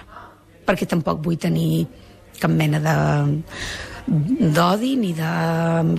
perquè 0.66 0.86
tampoc 0.86 1.20
vull 1.24 1.38
tenir 1.40 1.86
cap 2.38 2.50
mena 2.54 2.78
de 2.78 2.94
d'odi 4.08 4.94
ni 4.96 5.10
de 5.12 5.28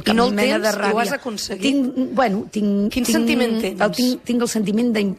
cap 0.03 0.13
I 0.13 0.17
no 0.17 0.25
el 0.29 0.33
mena 0.33 0.55
tens? 0.57 0.63
de 0.63 0.69
I 0.69 0.73
ho 0.73 0.81
ràbia. 0.81 1.01
has 1.03 1.11
aconseguit? 1.19 1.61
Tinc, 1.61 2.13
bueno, 2.17 2.45
tinc, 2.51 2.89
Quin 2.93 3.03
tinc, 3.05 3.11
sentiment 3.15 3.59
tens? 3.61 3.81
El, 3.85 3.91
tinc, 3.93 4.23
tinc 4.25 4.41
el 4.41 4.49
sentiment 4.49 4.89
d'im- 4.95 5.15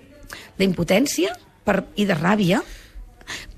d'impotència 0.58 1.34
per, 1.64 1.84
i 1.96 2.06
de 2.08 2.16
ràbia, 2.18 2.62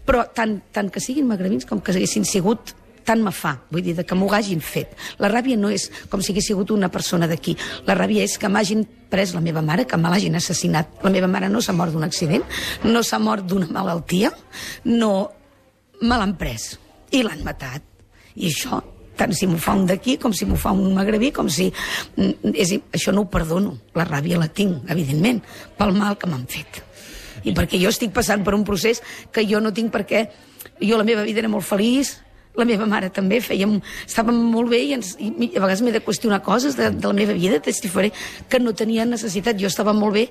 però 0.04 0.26
tant, 0.34 0.58
tant 0.74 0.90
que 0.92 1.00
siguin 1.00 1.26
magrebins 1.30 1.64
com 1.68 1.80
que 1.80 1.94
haguessin 1.94 2.26
sigut 2.28 2.74
tant 3.04 3.22
me 3.22 3.32
fa, 3.34 3.56
vull 3.70 3.82
dir, 3.84 3.94
de 3.98 4.04
que 4.06 4.16
m'ho 4.18 4.28
hagin 4.34 4.60
fet. 4.64 4.94
La 5.22 5.30
ràbia 5.32 5.58
no 5.58 5.70
és 5.72 5.88
com 6.10 6.22
si 6.22 6.32
hagués 6.32 6.50
sigut 6.50 6.72
una 6.74 6.90
persona 6.92 7.28
d'aquí. 7.30 7.56
La 7.88 7.96
ràbia 7.98 8.24
és 8.24 8.38
que 8.38 8.50
m'hagin 8.50 8.84
pres 9.12 9.34
la 9.36 9.42
meva 9.44 9.62
mare, 9.62 9.86
que 9.86 9.98
me 10.00 10.10
l'hagin 10.12 10.36
assassinat. 10.38 11.02
La 11.04 11.12
meva 11.12 11.28
mare 11.28 11.50
no 11.52 11.60
s'ha 11.60 11.74
mort 11.76 11.92
d'un 11.92 12.06
accident, 12.06 12.44
no 12.84 13.02
s'ha 13.02 13.20
mort 13.22 13.46
d'una 13.46 13.68
malaltia, 13.70 14.32
no... 14.88 15.12
Me 16.02 16.16
l'han 16.18 16.32
pres 16.34 16.72
i 17.14 17.20
l'han 17.22 17.44
matat. 17.46 17.84
I 18.34 18.48
això, 18.48 18.80
tant 19.14 19.34
si 19.36 19.46
m'ho 19.46 19.58
fa 19.60 19.74
un 19.78 19.84
d'aquí 19.86 20.16
com 20.18 20.32
si 20.34 20.48
m'ho 20.48 20.56
fa 20.58 20.72
un 20.74 20.94
magrebí, 20.96 21.30
com 21.30 21.50
si... 21.52 21.68
mm, 22.16 22.54
És, 22.58 22.72
això 22.90 23.12
no 23.14 23.22
ho 23.22 23.30
perdono. 23.30 23.76
La 23.94 24.06
ràbia 24.08 24.40
la 24.40 24.48
tinc, 24.48 24.88
evidentment, 24.90 25.42
pel 25.78 25.94
mal 25.94 26.18
que 26.18 26.26
m'han 26.30 26.48
fet. 26.50 26.82
I 27.44 27.54
perquè 27.54 27.78
jo 27.82 27.90
estic 27.92 28.10
passant 28.14 28.42
per 28.42 28.54
un 28.54 28.64
procés 28.66 29.02
que 29.30 29.46
jo 29.46 29.60
no 29.60 29.74
tinc 29.74 29.92
perquè... 29.94 30.26
Jo 30.82 30.96
la 30.98 31.06
meva 31.06 31.22
vida 31.22 31.38
era 31.38 31.50
molt 31.50 31.66
feliç, 31.66 32.16
la 32.56 32.64
meva 32.68 32.86
mare 32.86 33.08
també, 33.10 33.40
fèiem, 33.40 33.78
estàvem 34.06 34.36
molt 34.52 34.68
bé 34.70 34.78
i, 34.84 34.92
ens, 34.92 35.14
i 35.18 35.30
a 35.56 35.60
vegades 35.60 35.80
m'he 35.82 35.92
de 35.92 36.00
qüestionar 36.04 36.42
coses 36.42 36.76
de, 36.76 36.90
de 36.90 37.06
la 37.06 37.14
meva 37.16 37.32
vida, 37.32 37.60
testifaré 37.60 38.12
que 38.48 38.58
no 38.60 38.74
tenia 38.74 39.04
necessitat, 39.08 39.56
jo 39.56 39.66
estava 39.66 39.92
molt 39.92 40.14
bé 40.14 40.28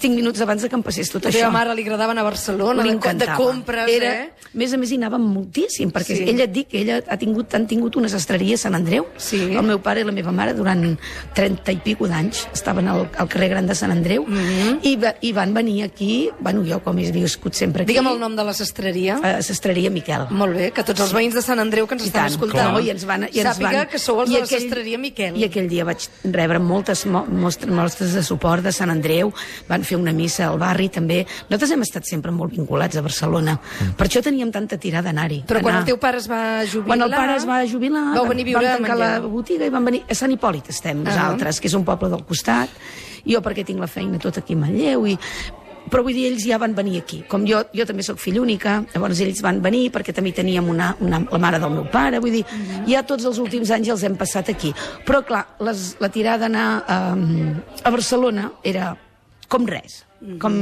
cinc 0.00 0.14
minuts 0.16 0.40
abans 0.40 0.62
de 0.62 0.68
que 0.68 0.76
em 0.76 0.82
passés 0.82 1.10
tot 1.12 1.22
A 1.24 1.28
la 1.28 1.30
això. 1.32 1.38
teva 1.44 1.50
mare 1.52 1.74
li 1.74 1.82
agradava 1.82 2.12
anar 2.12 2.22
a 2.22 2.30
Barcelona, 2.30 2.82
de, 2.82 3.14
de 3.14 3.28
compres, 3.36 3.88
Era, 3.88 4.12
eh? 4.22 4.30
A 4.52 4.58
més 4.58 4.72
a 4.72 4.76
més, 4.76 4.90
hi 4.92 4.96
anàvem 5.00 5.20
moltíssim, 5.22 5.90
perquè 5.92 6.16
Sí. 6.16 6.24
ella 6.28 6.44
et 6.44 6.52
dic 6.52 6.68
que 6.68 6.80
ella 6.82 7.00
ha 7.08 7.16
tingut, 7.16 7.54
han 7.54 7.66
tingut 7.66 7.96
una 7.96 8.08
sastreria 8.08 8.54
a 8.54 8.58
Sant 8.58 8.74
Andreu. 8.74 9.06
Sí. 9.16 9.40
El 9.52 9.62
meu 9.62 9.78
pare 9.80 10.00
i 10.00 10.04
la 10.04 10.12
meva 10.12 10.32
mare 10.32 10.52
durant 10.54 10.96
30 11.34 11.72
i 11.72 11.76
pico 11.84 12.08
d'anys 12.08 12.46
estaven 12.52 12.88
al, 12.88 13.06
al 13.16 13.28
carrer 13.28 13.48
Gran 13.52 13.66
de 13.66 13.74
Sant 13.74 13.92
Andreu 13.92 14.24
mm 14.26 14.34
-hmm. 14.36 14.78
i, 14.82 14.96
va, 14.96 15.14
i 15.20 15.32
van 15.32 15.54
venir 15.54 15.82
aquí, 15.84 16.30
bueno, 16.40 16.62
jo 16.64 16.80
com 16.82 16.98
he 16.98 17.10
viscut 17.12 17.54
sempre 17.54 17.82
aquí, 17.82 17.92
Digue'm 17.92 18.12
el 18.12 18.18
nom 18.20 18.36
de 18.36 18.44
la 18.44 18.52
sastreria. 18.54 19.16
a 19.22 19.42
Sastreria 19.42 19.90
Miquel. 19.90 20.26
Molt 20.30 20.54
bé, 20.54 20.70
que 20.72 20.82
tots 20.84 21.00
els 21.00 21.12
veïns 21.12 21.34
de 21.34 21.41
Sant 21.42 21.60
Andreu 21.62 21.86
que 21.86 21.94
ens 21.98 22.04
I 22.04 22.10
estan 22.10 22.24
tant, 22.24 22.32
escoltant 22.32 22.72
no, 22.72 22.80
i 22.80 22.90
ens 22.92 23.04
van, 23.08 23.26
i 23.28 23.42
ens 23.42 23.48
sàpiga 23.50 23.72
van, 23.82 23.90
que 23.92 23.98
sou 24.00 24.22
els 24.22 24.30
i 24.30 24.38
de 24.38 24.40
la 24.44 24.50
sastreria 24.50 24.98
Miquel. 25.02 25.36
I 25.36 25.44
aquell 25.48 25.68
dia 25.68 25.84
vaig 25.88 26.08
rebre 26.24 26.58
moltes 26.62 27.04
mo- 27.06 27.24
mostres, 27.26 27.70
mostres 27.70 28.14
de 28.14 28.22
suport 28.22 28.62
de 28.64 28.72
Sant 28.72 28.90
Andreu, 28.90 29.32
van 29.68 29.84
fer 29.84 29.98
una 30.00 30.12
missa 30.16 30.48
al 30.48 30.58
barri 30.62 30.88
també. 30.88 31.22
Nosaltres 31.50 31.74
hem 31.76 31.82
estat 31.86 32.08
sempre 32.08 32.32
molt 32.32 32.54
vinculats 32.56 32.96
a 32.96 33.02
Barcelona. 33.04 33.58
Mm. 33.58 33.94
Per 33.98 34.06
això 34.08 34.22
teníem 34.24 34.50
tanta 34.54 34.78
tirada 34.78 35.10
d'anar-hi. 35.10 35.42
Però 35.48 35.60
quan 35.60 35.74
Anar. 35.74 35.82
el 35.82 35.90
teu 35.92 35.98
pare 35.98 36.18
es 36.22 36.28
va 36.30 36.42
jubilar... 36.64 36.86
Quan 36.96 37.02
el 37.02 37.10
pare 37.10 37.36
es 37.36 37.46
va 37.48 37.60
jubilar, 37.66 38.04
Vau 38.16 38.26
venir 38.28 38.44
a 38.44 38.50
viure 38.52 38.66
vam 38.66 38.74
a 38.74 38.76
tancar 38.78 38.98
la 38.98 39.12
botiga 39.20 39.66
i 39.66 39.72
vam 39.74 39.84
venir 39.84 40.04
a 40.08 40.14
Sant 40.14 40.30
Hipòlit 40.32 40.68
estem 40.70 41.02
nosaltres, 41.02 41.60
que 41.60 41.68
és 41.68 41.74
un 41.74 41.84
poble 41.84 42.08
del 42.12 42.22
costat. 42.28 42.70
Jo 43.26 43.38
perquè 43.42 43.62
tinc 43.64 43.78
la 43.78 43.86
feina 43.86 44.18
tot 44.18 44.38
aquí 44.40 44.54
a 44.54 44.58
Manlleu 44.58 45.06
i 45.06 45.16
però 45.92 46.02
vull 46.06 46.16
dir, 46.16 46.30
ells 46.30 46.46
ja 46.48 46.58
van 46.60 46.72
venir 46.76 47.02
aquí. 47.02 47.20
Com 47.28 47.44
jo, 47.48 47.60
jo 47.76 47.86
també 47.88 48.04
sóc 48.06 48.20
fill 48.22 48.40
única, 48.40 48.78
llavors 48.94 49.20
ells 49.20 49.42
van 49.44 49.60
venir 49.64 49.90
perquè 49.92 50.14
també 50.16 50.32
teníem 50.32 50.70
una, 50.72 50.94
una, 51.04 51.20
la 51.28 51.42
mare 51.42 51.60
del 51.62 51.76
meu 51.76 51.86
pare, 51.92 52.20
vull 52.24 52.38
dir, 52.38 52.42
ja 52.88 53.04
tots 53.04 53.28
els 53.28 53.40
últims 53.42 53.70
anys 53.76 53.92
els 53.92 54.06
hem 54.08 54.16
passat 54.16 54.48
aquí. 54.54 54.72
Però 55.06 55.20
clar, 55.28 55.44
les, 55.68 55.92
la 56.00 56.10
tirada 56.12 56.46
d'anar 56.46 56.66
a, 56.88 57.00
a 57.84 57.92
Barcelona 57.92 58.48
era 58.64 58.94
com 59.52 59.66
res, 59.68 59.98
com 60.40 60.54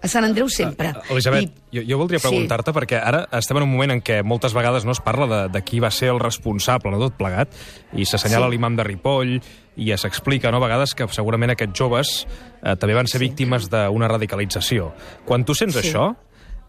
a 0.00 0.08
Sant 0.08 0.24
Andreu 0.24 0.48
sempre. 0.48 0.94
Elisabet, 1.12 1.50
I- 1.70 1.78
jo, 1.78 1.82
jo 1.90 1.98
voldria 2.00 2.18
Sí. 2.22 2.28
preguntar-te, 2.30 2.72
perquè 2.72 2.96
ara 3.02 3.26
estem 3.36 3.58
en 3.60 3.64
un 3.66 3.72
moment 3.74 3.92
en 3.92 4.00
què 4.02 4.22
moltes 4.24 4.54
vegades 4.56 4.86
no 4.88 4.92
es 4.96 5.00
parla 5.04 5.26
de, 5.28 5.40
de 5.52 5.62
qui 5.62 5.80
va 5.84 5.90
ser 5.90 6.08
el 6.14 6.20
responsable 6.22 6.96
de 6.96 7.02
tot 7.04 7.18
plegat, 7.20 7.52
i 7.92 8.06
s'assenyala 8.06 8.46
Sí. 8.46 8.50
sí. 8.50 8.56
l'imam 8.56 8.76
de 8.76 8.84
Ripoll, 8.88 9.34
i 9.76 9.92
s'explica 9.96 10.50
no, 10.50 10.56
a 10.58 10.66
vegades 10.66 10.94
que 10.94 11.06
segurament 11.08 11.50
aquests 11.52 11.78
joves 11.78 12.26
eh, 12.62 12.76
també 12.76 12.94
van 12.94 13.06
ser 13.06 13.18
sí. 13.20 13.26
víctimes 13.28 13.68
d'una 13.68 14.08
radicalització. 14.08 14.92
Quan 15.26 15.44
tu 15.44 15.54
sents 15.54 15.74
Sí. 15.74 15.82
sí. 15.82 15.88
això, 15.90 16.14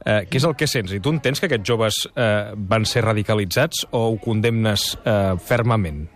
eh, 0.06 0.28
què 0.30 0.36
és 0.38 0.44
el 0.44 0.56
que 0.56 0.68
sents? 0.68 0.92
I 0.94 1.00
tu 1.00 1.10
entens 1.12 1.40
que 1.40 1.46
aquests 1.48 1.68
joves 1.68 1.94
eh, 2.16 2.52
van 2.56 2.86
ser 2.86 3.04
radicalitzats 3.06 3.88
o 3.92 4.08
ho 4.10 4.18
condemnes 4.20 4.98
eh, 5.06 5.36
fermament? 5.40 6.10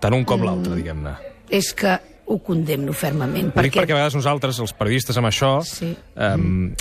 Tant 0.00 0.12
un 0.12 0.24
com 0.24 0.40
Mm. 0.40 0.44
l'altre, 0.44 0.74
diguem-ne. 0.76 1.14
És 1.48 1.72
que 1.72 1.98
ho 2.26 2.38
condemno 2.42 2.92
fermament. 2.92 3.52
Ho 3.56 3.62
dic 3.62 3.74
perquè 3.74 3.92
a 3.92 4.00
vegades 4.00 4.14
nosaltres, 4.16 4.58
els 4.58 4.72
periodistes, 4.72 5.16
amb 5.16 5.26
això, 5.28 5.60
Sí. 5.64 5.96
um, 6.16 6.72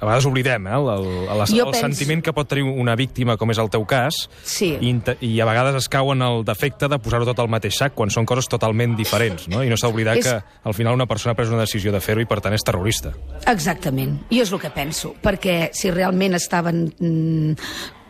a 0.00 0.06
vegades 0.06 0.24
oblidem 0.24 0.66
eh, 0.66 0.70
el, 0.72 0.88
el, 0.88 1.06
el, 1.28 1.46
Jo 1.46 1.66
el 1.66 1.72
penso- 1.74 1.80
sentiment 1.80 2.22
que 2.24 2.32
pot 2.32 2.48
tenir 2.48 2.64
una 2.64 2.94
víctima, 2.96 3.36
com 3.36 3.50
és 3.52 3.58
el 3.58 3.68
teu 3.68 3.84
cas, 3.84 4.30
Sí. 4.42 4.70
i, 4.80 4.94
i 5.20 5.40
a 5.40 5.44
vegades 5.44 5.74
es 5.76 5.88
cau 5.92 6.10
en 6.12 6.22
el 6.22 6.42
defecte 6.44 6.88
de 6.88 6.98
posar-ho 6.98 7.26
tot 7.28 7.38
al 7.38 7.48
mateix 7.52 7.76
sac, 7.76 7.92
quan 7.94 8.08
són 8.10 8.24
coses 8.24 8.48
totalment 8.48 8.96
diferents, 8.96 9.46
no? 9.48 9.62
I 9.62 9.68
no 9.68 9.76
s'ha 9.76 9.88
d'oblidar 9.88 10.16
És- 10.16 10.24
que 10.26 10.40
al 10.64 10.74
final 10.74 10.94
una 10.94 11.06
persona 11.06 11.32
ha 11.32 11.36
pres 11.36 11.50
una 11.50 11.60
decisió 11.60 11.92
de 11.92 12.00
fer-ho 12.00 12.20
i 12.22 12.26
per 12.26 12.40
tant 12.40 12.54
és 12.54 12.64
terrorista. 12.64 13.12
Exactament, 13.46 14.22
i 14.30 14.40
és 14.40 14.50
el 14.52 14.58
que 14.58 14.70
penso, 14.70 15.14
perquè 15.22 15.68
si 15.72 15.90
realment 15.90 16.34
estaven 16.34 16.94
mm, 16.98 17.54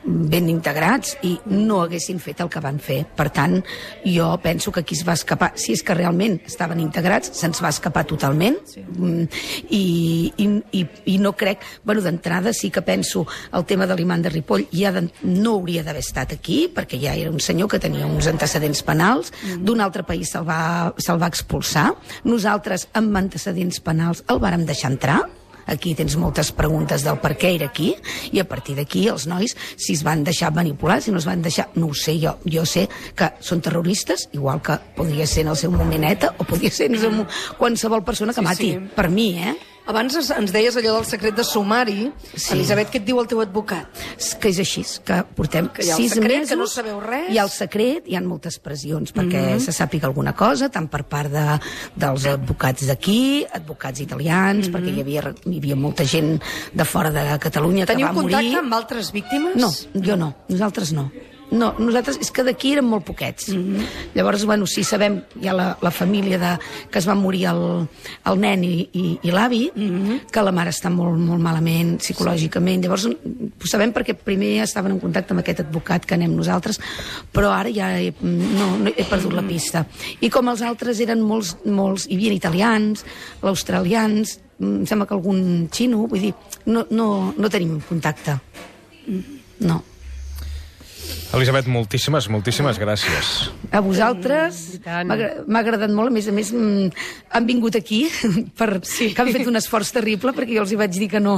ben 0.05 0.49
integrats 0.49 1.17
i 1.27 1.35
no 1.51 1.81
haguessin 1.85 2.21
fet 2.23 2.41
el 2.41 2.51
que 2.53 2.63
van 2.63 2.79
fer. 2.83 3.03
Per 3.17 3.29
tant, 3.35 3.59
jo 4.05 4.31
penso 4.43 4.73
que 4.73 4.81
aquí 4.85 4.97
es 4.97 5.05
va 5.07 5.17
escapar, 5.19 5.53
si 5.61 5.75
és 5.77 5.83
que 5.87 5.97
realment 5.97 6.39
estaven 6.49 6.81
integrats, 6.81 7.33
se'ns 7.39 7.61
va 7.63 7.73
escapar 7.73 8.07
totalment 8.09 8.57
sí. 8.69 8.85
i, 9.71 9.83
i, 10.41 10.47
i, 10.81 10.85
i 11.15 11.19
no 11.23 11.35
crec, 11.37 11.65
bueno, 11.85 12.05
d'entrada 12.05 12.55
sí 12.57 12.71
que 12.71 12.83
penso 12.83 13.27
el 13.53 13.67
tema 13.69 13.87
de 13.87 13.97
l'imant 13.99 14.25
de 14.25 14.33
Ripoll 14.33 14.67
ja 14.73 14.93
de, 14.95 15.07
no 15.27 15.57
hauria 15.59 15.85
d'haver 15.87 16.05
estat 16.05 16.35
aquí, 16.37 16.63
perquè 16.75 17.01
ja 17.03 17.15
era 17.17 17.33
un 17.33 17.41
senyor 17.41 17.71
que 17.71 17.83
tenia 17.83 18.09
uns 18.09 18.31
antecedents 18.31 18.83
penals, 18.87 19.33
mm. 19.33 19.65
d'un 19.67 19.85
altre 19.85 20.07
país 20.07 20.33
se'l 20.33 20.47
va, 20.49 20.95
se 20.97 21.17
va 21.21 21.29
expulsar, 21.31 21.91
nosaltres 22.25 22.89
amb 22.97 23.17
antecedents 23.21 23.83
penals 23.85 24.25
el 24.31 24.41
vàrem 24.43 24.65
deixar 24.69 24.95
entrar, 24.95 25.21
Aquí 25.71 25.95
tens 25.95 26.17
moltes 26.19 26.51
preguntes 26.57 27.05
del 27.07 27.21
per 27.23 27.37
què 27.39 27.55
era 27.55 27.71
aquí 27.71 27.93
i 28.35 28.43
a 28.43 28.47
partir 28.49 28.75
d'aquí 28.79 29.07
els 29.09 29.29
nois 29.31 29.55
si 29.77 29.95
es 29.95 30.03
van 30.07 30.25
deixar 30.27 30.51
manipular, 30.55 31.01
si 31.03 31.15
no 31.15 31.19
es 31.23 31.29
van 31.29 31.43
deixar 31.43 31.69
no 31.77 31.93
ho 31.93 31.95
sé 31.95 32.17
jo, 32.21 32.37
jo 32.45 32.67
sé 32.67 32.89
que 33.17 33.31
són 33.41 33.63
terroristes 33.63 34.29
igual 34.37 34.61
que 34.67 34.79
podria 34.97 35.27
ser 35.31 35.47
en 35.47 35.55
el 35.55 35.61
seu 35.61 35.71
moment 35.71 36.05
ETA 36.11 36.35
o 36.39 36.45
podria 36.45 36.71
ser 36.75 36.91
en 36.91 36.99
el 36.99 37.05
seu, 37.07 37.27
qualsevol 37.59 38.03
persona 38.05 38.35
que 38.35 38.41
Sí, 38.43 38.47
mati, 38.51 38.71
sí. 38.73 38.81
per 38.97 39.09
mi, 39.11 39.33
eh? 39.39 39.55
Abans 39.91 40.15
ens, 40.15 40.53
deies 40.55 40.77
allò 40.79 40.95
del 40.99 41.07
secret 41.09 41.35
de 41.35 41.45
sumari. 41.47 42.05
Sí. 42.31 42.53
Elisabet, 42.55 42.93
què 42.93 43.01
et 43.01 43.07
diu 43.09 43.19
el 43.23 43.27
teu 43.31 43.41
advocat? 43.43 44.03
Que 44.41 44.53
és 44.53 44.61
així, 44.63 44.85
que 45.07 45.21
portem 45.37 45.71
Que 45.75 45.83
hi 45.87 45.91
ha 45.91 45.97
sis 45.99 46.15
secret, 46.15 46.45
mesos... 46.45 46.53
que 46.53 46.59
no 46.61 46.69
sabeu 46.71 47.01
res. 47.03 47.27
Hi 47.33 47.41
ha 47.41 47.47
el 47.49 47.51
secret, 47.51 48.07
hi 48.07 48.19
ha 48.19 48.23
moltes 48.23 48.61
pressions 48.63 49.11
perquè 49.17 49.41
mm 49.41 49.57
-hmm. 49.57 49.65
se 49.67 49.75
sàpiga 49.75 50.07
alguna 50.07 50.35
cosa, 50.37 50.69
tant 50.69 50.87
per 50.89 51.03
part 51.05 51.31
de, 51.33 51.59
dels 51.97 52.27
advocats 52.27 52.87
d'aquí, 52.87 53.47
advocats 53.53 54.01
italians, 54.01 54.69
mm 54.69 54.71
-hmm. 54.71 54.77
perquè 54.77 54.95
hi 54.95 55.01
havia, 55.01 55.35
hi 55.47 55.59
havia 55.59 55.77
molta 55.77 56.05
gent 56.05 56.41
de 56.73 56.85
fora 56.85 57.11
de 57.11 57.39
Catalunya 57.39 57.87
Teniu 57.87 58.07
que 58.07 58.13
va 58.13 58.21
contacte 58.21 58.47
morir. 58.47 58.59
amb 58.59 58.75
altres 58.75 59.13
víctimes? 59.13 59.57
No, 59.57 59.71
jo 59.95 60.17
no, 60.17 60.35
nosaltres 60.49 60.93
no. 60.93 61.11
No, 61.51 61.73
nosaltres, 61.79 62.21
és 62.23 62.31
que 62.31 62.45
d'aquí 62.47 62.75
érem 62.77 62.87
molt 62.87 63.05
poquets. 63.05 63.49
Mm 63.49 63.77
-hmm. 63.77 63.87
Llavors, 64.15 64.45
bueno, 64.45 64.67
sí 64.67 64.85
sabem, 64.85 65.23
hi 65.41 65.49
ha 65.49 65.53
la, 65.53 65.79
la 65.83 65.91
família 65.91 66.39
de, 66.39 66.59
que 66.91 66.99
es 66.99 67.09
va 67.09 67.15
morir 67.15 67.47
el, 67.47 67.89
el 68.25 68.41
nen 68.41 68.65
i, 68.65 68.89
i, 68.93 69.19
i 69.23 69.31
l'avi, 69.31 69.71
mm 69.75 69.89
-hmm. 69.89 70.21
que 70.31 70.43
la 70.43 70.53
mare 70.53 70.71
està 70.71 70.91
molt, 70.91 71.19
molt 71.19 71.41
malament 71.41 71.99
psicològicament. 71.99 72.83
Llavors, 72.83 73.07
ho 73.07 73.67
sabem 73.67 73.93
perquè 73.93 74.15
primer 74.15 74.63
estaven 74.63 74.93
en 74.93 75.01
contacte 75.01 75.33
amb 75.33 75.41
aquest 75.41 75.61
advocat 75.61 76.07
que 76.07 76.15
anem 76.15 76.37
nosaltres, 76.37 76.81
però 77.33 77.51
ara 77.51 77.71
ja 77.73 77.99
he, 78.01 78.13
no, 78.21 78.79
no, 78.79 78.91
he 78.97 79.05
perdut 79.05 79.33
la 79.33 79.43
pista. 79.43 79.87
I 80.21 80.29
com 80.31 80.49
els 80.49 80.63
altres 80.63 81.01
eren 81.01 81.21
molts, 81.21 81.57
molts 81.65 82.07
hi 82.07 82.15
havia 82.15 82.33
italians, 82.33 83.05
l'australians, 83.43 84.39
em 84.61 84.87
sembla 84.87 85.07
que 85.07 85.15
algun 85.15 85.69
xino, 85.73 86.07
vull 86.07 86.21
dir, 86.21 86.35
no, 86.67 86.87
no, 86.91 87.35
no 87.37 87.49
tenim 87.49 87.81
contacte. 87.81 88.39
No. 89.61 89.83
Elisabet, 91.31 91.69
moltíssimes, 91.71 92.27
moltíssimes 92.29 92.79
gràcies. 92.83 93.29
A 93.71 93.79
vosaltres, 93.81 94.81
tant. 94.83 95.07
m'ha 95.07 95.15
agra- 95.15 95.45
m'ha 95.47 95.61
agradat 95.63 95.93
molt, 95.95 96.11
a 96.11 96.15
més 96.17 96.27
a 96.27 96.33
més 96.35 96.51
mm, 96.51 96.89
han 97.31 97.47
vingut 97.47 97.77
aquí 97.79 98.01
per, 98.59 98.81
sí. 98.83 99.13
que 99.15 99.23
han 99.23 99.31
fet 99.31 99.47
un 99.47 99.55
esforç 99.61 99.93
terrible 99.95 100.33
perquè 100.35 100.57
jo 100.57 100.65
els 100.65 100.73
hi 100.75 100.79
vaig 100.81 100.91
dir 100.91 101.07
que 101.13 101.21
no, 101.23 101.37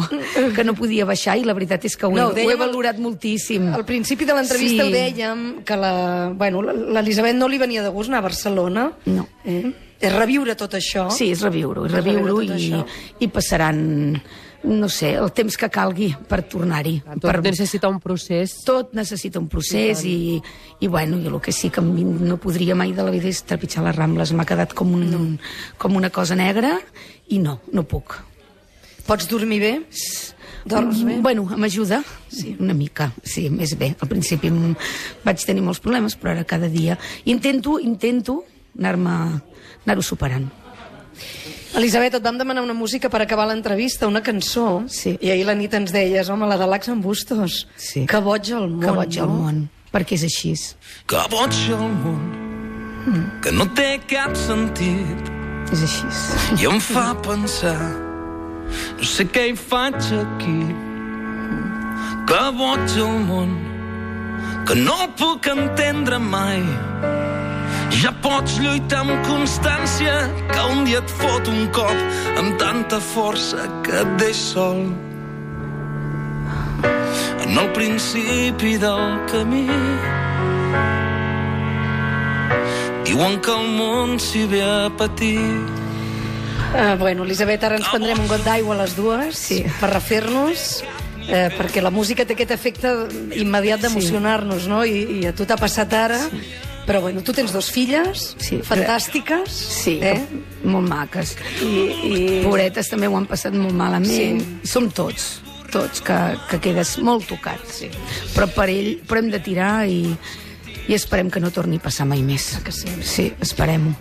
que 0.57 0.65
no 0.65 0.73
podia 0.79 1.05
baixar 1.05 1.37
i 1.37 1.45
la 1.45 1.53
veritat 1.53 1.85
és 1.85 1.97
que 2.01 2.07
ho, 2.09 2.11
No, 2.17 2.31
ho 2.31 2.31
he, 2.31 2.33
ho 2.33 2.37
dèiem 2.41 2.55
he 2.55 2.61
valorat 2.63 2.99
moltíssim. 3.05 3.69
Al 3.77 3.85
principi 3.85 4.25
de 4.25 4.33
l'entrevista 4.39 4.81
Sí. 4.83 4.89
el 4.89 4.93
dèiem 4.97 5.43
que 5.69 5.77
la, 5.77 5.93
bueno, 6.41 6.63
l'Elisabet 6.63 7.37
no 7.37 7.49
li 7.53 7.61
venia 7.61 7.83
de 7.85 7.93
gust 7.93 8.09
anar 8.09 8.23
a 8.25 8.29
Barcelona. 8.31 8.87
No. 9.13 9.29
Eh? 9.45 9.75
És 10.03 10.17
reviure 10.17 10.57
tot 10.59 10.73
això. 10.75 11.11
Sí, 11.15 11.29
és 11.37 11.45
reviure-ho, 11.45 11.85
és 11.87 11.93
reviure 11.93 12.25
reviure-ho 12.25 12.49
tot 12.49 12.57
i, 12.59 12.73
això. 12.73 12.81
i 13.21 13.29
passaran, 13.29 13.85
no 14.65 14.89
sé, 14.89 15.15
el 15.19 15.33
temps 15.35 15.57
que 15.59 15.69
calgui 15.73 16.13
per 16.29 16.43
tornar-hi. 16.47 17.01
Tot 17.17 17.25
per... 17.27 17.41
necessita 17.45 17.89
un 17.91 17.99
procés. 18.01 18.55
tot 18.67 18.93
necessita 18.95 19.41
un 19.41 19.49
procés 19.51 20.05
i, 20.07 20.41
i 20.81 20.89
bueno, 20.89 21.19
i 21.19 21.27
el 21.27 21.41
que 21.41 21.53
sí 21.53 21.71
que 21.71 21.83
no 21.83 22.37
podria 22.39 22.77
mai 22.79 22.93
de 22.93 23.03
la 23.03 23.11
vida 23.11 23.29
és 23.29 23.43
trepitjar 23.43 23.85
les 23.85 23.97
Rambles. 23.97 24.33
M'ha 24.33 24.47
quedat 24.47 24.75
com, 24.75 24.95
un, 24.95 25.09
no. 25.11 25.23
com 25.79 25.97
una 25.99 26.11
cosa 26.11 26.37
negra 26.39 26.79
i 27.29 27.41
no, 27.43 27.61
no 27.73 27.83
puc. 27.83 28.21
Pots 29.07 29.27
dormir 29.29 29.61
bé? 29.61 29.75
Dorms 30.65 31.03
bé? 31.03 31.17
Mm, 31.17 31.23
Bueno, 31.23 31.45
m'ajuda, 31.59 32.05
sí, 32.31 32.55
una 32.61 32.75
mica, 32.75 33.11
sí, 33.25 33.49
més 33.51 33.75
bé. 33.79 33.97
Al 33.99 34.09
principi 34.09 34.51
vaig 35.25 35.43
tenir 35.43 35.63
molts 35.67 35.83
problemes, 35.83 36.15
però 36.15 36.37
ara 36.37 36.45
cada 36.47 36.71
dia 36.71 36.99
intento, 37.25 37.81
intento 37.83 38.45
anar-me 38.79 39.43
anar-ho 39.83 40.03
superant. 40.07 40.47
Elisabet, 41.75 42.15
et 42.19 42.23
vam 42.25 42.37
demanar 42.37 42.63
una 42.63 42.75
música 42.77 43.09
per 43.09 43.23
acabar 43.25 43.47
l'entrevista, 43.49 44.07
una 44.07 44.21
cançó. 44.23 44.83
Sí. 44.93 45.17
I 45.21 45.31
ahir 45.33 45.47
la 45.49 45.55
nit 45.57 45.73
ens 45.75 45.93
deies, 45.95 46.29
home, 46.29 46.47
la 46.47 46.59
de 46.61 46.67
l'Ax 46.69 46.89
en 46.93 47.01
Bustos. 47.01 47.67
Sí. 47.77 48.05
Que 48.07 48.21
boig 48.21 48.51
el 48.53 48.69
món, 48.69 48.81
Que 48.85 48.91
boig 48.93 49.17
no? 49.17 49.25
el 49.25 49.31
món, 49.31 49.63
perquè 49.93 50.19
és 50.19 50.25
així. 50.29 50.53
Que 51.09 51.23
boig 51.33 51.57
el 51.73 51.89
món, 52.03 52.23
que 53.43 53.51
no 53.51 53.67
té 53.75 53.97
cap 54.07 54.37
sentit 54.39 55.31
És 55.73 55.81
així. 55.83 56.07
i 56.63 56.67
em 56.69 56.79
fa 56.79 57.09
pensar 57.25 57.75
no 58.99 59.03
sé 59.05 59.25
què 59.27 59.49
hi 59.51 59.57
faig 59.59 59.97
aquí 60.21 60.61
que 62.29 62.43
boig 62.61 62.95
el 63.03 63.19
món 63.27 63.57
que 64.69 64.77
no 64.79 64.95
puc 65.19 65.49
entendre 65.51 66.21
mai 66.23 66.63
ja 68.01 68.13
pots 68.25 68.57
lluitar 68.63 69.03
amb 69.03 69.27
constància 69.27 70.15
que 70.51 70.65
un 70.73 70.85
dia 70.87 71.03
et 71.03 71.13
fot 71.19 71.49
un 71.51 71.67
cop 71.77 72.39
amb 72.41 72.57
tanta 72.61 73.01
força 73.13 73.67
que 73.85 74.01
et 74.01 74.15
deix 74.23 74.39
sol 74.39 74.81
en 77.43 77.59
el 77.59 77.69
principi 77.77 78.79
del 78.81 79.05
camí 79.33 79.67
diuen 83.11 83.39
que 83.45 83.53
el 83.59 83.71
món 83.77 84.19
s'hi 84.23 84.49
ve 84.55 84.65
a 84.65 84.91
patir 84.99 85.39
Uh, 86.73 86.97
bueno, 86.97 87.27
Elisabet, 87.27 87.61
ara 87.67 87.77
ens 87.77 87.89
prendrem 87.93 88.17
un 88.23 88.29
got 88.31 88.41
d'aigua 88.47 88.73
a 88.73 88.79
les 88.79 88.95
dues 88.97 89.37
sí. 89.37 89.59
per 89.77 89.91
refer-nos, 89.91 90.63
eh, 91.27 91.51
perquè 91.53 91.83
la 91.85 91.91
música 91.93 92.25
té 92.25 92.33
aquest 92.33 92.55
efecte 92.55 92.93
immediat 93.37 93.83
d'emocionar-nos, 93.85 94.71
no? 94.73 94.79
I, 94.81 95.03
I 95.19 95.27
a 95.29 95.35
tu 95.37 95.45
t'ha 95.45 95.59
passat 95.61 95.93
ara, 95.93 96.17
sí. 96.31 96.41
Però 96.87 97.01
bueno, 97.01 97.23
tu 97.23 97.33
tens 97.33 97.53
dos 97.53 97.71
filles 97.71 98.35
Sí. 98.39 98.59
fantàstiques, 98.65 99.49
Sí, 99.51 99.99
eh? 100.03 100.21
molt 100.65 100.89
maques. 100.89 101.37
I, 101.63 101.67
i... 101.67 102.41
Pobretes 102.45 102.89
també 102.91 103.07
ho 103.09 103.17
han 103.17 103.27
passat 103.27 103.55
molt 103.55 103.75
malament. 103.75 104.43
Sí. 104.43 104.69
Som 104.69 104.91
tots, 104.91 105.41
tots, 105.73 106.01
que, 106.05 106.19
que 106.51 106.59
quedes 106.61 106.97
molt 106.99 107.27
tocats. 107.31 107.83
Sí. 107.83 107.91
Però 108.35 108.49
per 108.53 108.69
ell, 108.71 108.97
però 109.09 109.23
hem 109.23 109.31
de 109.31 109.41
tirar 109.41 109.87
i, 109.89 110.17
i 110.89 110.95
esperem 110.95 111.31
que 111.31 111.41
no 111.41 111.51
torni 111.55 111.77
a 111.79 111.85
passar 111.87 112.07
mai 112.07 112.23
més. 112.23 112.59
que 112.65 112.73
sí? 112.73 112.89
Sí, 113.03 113.33
esperem-ho. 113.41 113.95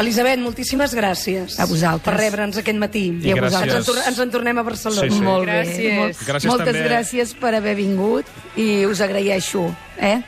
Elisabet, 0.00 0.40
moltíssimes 0.42 0.90
gràcies 0.98 1.54
A 1.62 1.64
vosaltres. 1.70 2.02
per 2.02 2.16
rebre'ns 2.18 2.56
aquest 2.58 2.78
matí. 2.78 3.04
I 3.22 3.30
a 3.30 3.36
gràcies. 3.38 3.70
Ens 3.76 3.88
en, 3.88 4.00
ens 4.08 4.18
en 4.18 4.30
tornem 4.32 4.58
a 4.58 4.64
Barcelona. 4.66 5.06
Sí, 5.06 5.14
sí. 5.16 5.22
Molt 5.22 5.46
Gràcies. 5.46 5.76
bé. 5.78 5.92
Molt, 5.98 6.16
Gràcies 6.26 6.50
moltes 6.50 6.72
també. 6.74 6.88
gràcies 6.88 7.34
per 7.38 7.54
haver 7.54 7.76
vingut 7.78 8.26
i 8.58 8.84
us 8.86 9.00
agraeixo, 9.00 9.68
eh? 9.98 10.18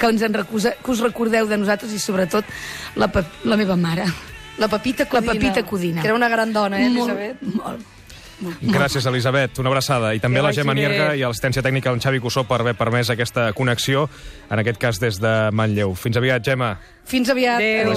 Que, 0.00 0.08
ens 0.08 0.24
en 0.26 0.34
recusa, 0.34 0.74
que 0.80 0.90
us 0.94 1.04
recordeu 1.04 1.46
de 1.50 1.60
nosaltres 1.60 1.92
i 1.92 2.00
sobretot 2.02 2.48
la, 2.96 3.10
la 3.44 3.60
meva 3.60 3.76
mare. 3.76 4.08
La 4.60 4.68
Pepita 4.68 5.04
La 5.04 5.10
Codina. 5.12 5.32
Pepita 5.32 5.62
Codina. 5.64 6.02
Que 6.02 6.08
era 6.08 6.16
una 6.16 6.28
gran 6.28 6.52
dona, 6.52 6.80
eh, 6.80 6.88
Molt, 6.88 7.12
Elisabet? 7.12 7.42
molt. 7.54 7.88
Gràcies, 8.40 9.04
Elisabet. 9.04 9.58
Una 9.60 9.68
abraçada. 9.68 10.14
I 10.16 10.20
també 10.20 10.40
a 10.40 10.46
la 10.46 10.52
Gemma. 10.56 10.72
Nierga 10.76 11.10
i 11.16 11.22
a 11.22 11.28
l'assistència 11.28 11.62
tècnica 11.64 11.92
en 11.92 12.00
Xavi 12.00 12.22
Cussó 12.24 12.46
per 12.48 12.62
haver 12.62 12.72
permès 12.78 13.10
aquesta 13.12 13.50
connexió, 13.52 14.06
en 14.50 14.62
aquest 14.62 14.80
cas 14.80 15.00
des 15.00 15.20
de 15.20 15.32
Manlleu. 15.52 15.92
Fins 15.94 16.16
aviat, 16.16 16.44
Gemma. 16.44 16.70
Fins 17.04 17.28
aviat. 17.28 17.60
Adéu. 17.60 17.92